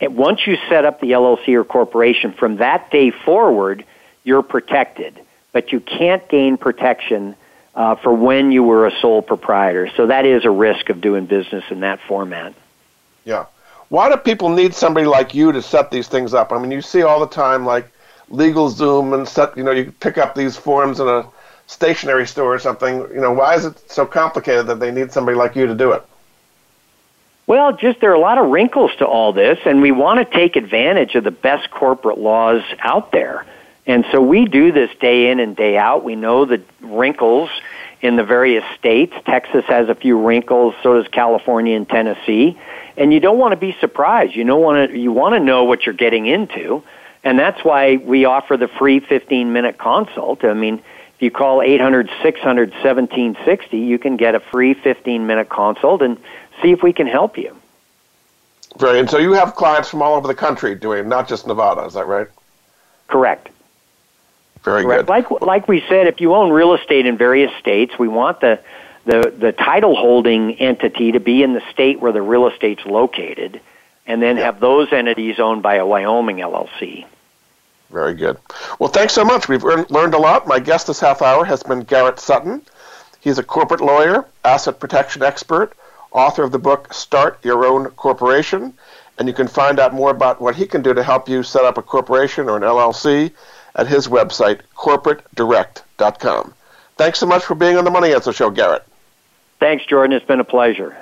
[0.00, 3.84] And once you set up the LLC or corporation, from that day forward,
[4.22, 5.18] you're protected.
[5.52, 7.36] But you can't gain protection
[7.74, 9.90] uh, for when you were a sole proprietor.
[9.96, 12.54] So that is a risk of doing business in that format.
[13.24, 13.46] Yeah.
[13.88, 16.52] Why do people need somebody like you to set these things up?
[16.52, 17.92] I mean, you see all the time, like
[18.30, 21.26] LegalZoom and set, you know, you pick up these forms in a
[21.66, 23.00] stationery store or something.
[23.12, 25.92] You know, why is it so complicated that they need somebody like you to do
[25.92, 26.02] it?
[27.46, 30.36] Well, just there are a lot of wrinkles to all this, and we want to
[30.36, 33.44] take advantage of the best corporate laws out there.
[33.86, 36.04] And so we do this day in and day out.
[36.04, 37.50] We know the wrinkles
[38.00, 39.14] in the various states.
[39.24, 42.58] Texas has a few wrinkles, so does California and Tennessee.
[42.96, 44.34] And you don't want to be surprised.
[44.34, 46.82] You don't want to you want to know what you're getting into.
[47.24, 50.44] And that's why we offer the free 15 minute consult.
[50.44, 50.74] I mean,
[51.14, 56.18] if you call 800 600 1760, you can get a free 15 minute consult and
[56.60, 57.56] see if we can help you.
[58.78, 58.96] Right.
[58.96, 61.94] And so you have clients from all over the country doing not just Nevada, is
[61.94, 62.26] that right?
[63.06, 63.48] Correct.
[64.62, 65.06] Very Correct.
[65.06, 65.08] good.
[65.08, 68.60] Like like we said, if you own real estate in various states, we want the
[69.04, 73.60] the the title holding entity to be in the state where the real estate's located
[74.06, 77.06] and then have those entities owned by a Wyoming LLC.
[77.90, 78.38] Very good.
[78.78, 79.48] Well, thanks so much.
[79.48, 80.46] We've learned a lot.
[80.46, 82.62] My guest this half hour has been Garrett Sutton.
[83.20, 85.74] He's a corporate lawyer, asset protection expert,
[86.10, 88.72] author of the book Start Your Own Corporation,
[89.18, 91.64] and you can find out more about what he can do to help you set
[91.64, 93.30] up a corporation or an LLC
[93.74, 96.54] at his website, corporatedirect.com.
[96.96, 98.84] Thanks so much for being on the Money Answer Show, Garrett.
[99.60, 100.16] Thanks, Jordan.
[100.16, 100.96] It's been a pleasure.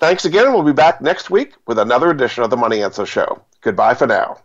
[0.00, 0.52] Thanks again.
[0.52, 3.42] We'll be back next week with another edition of the Money Answer Show.
[3.60, 4.38] Goodbye for now.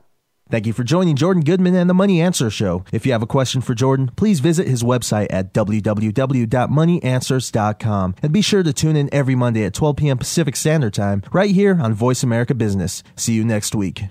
[0.49, 2.83] Thank you for joining Jordan Goodman and the Money Answer Show.
[2.91, 8.41] If you have a question for Jordan, please visit his website at www.moneyanswers.com and be
[8.41, 10.17] sure to tune in every Monday at 12 p.m.
[10.17, 13.03] Pacific Standard Time right here on Voice America Business.
[13.15, 14.05] See you next week.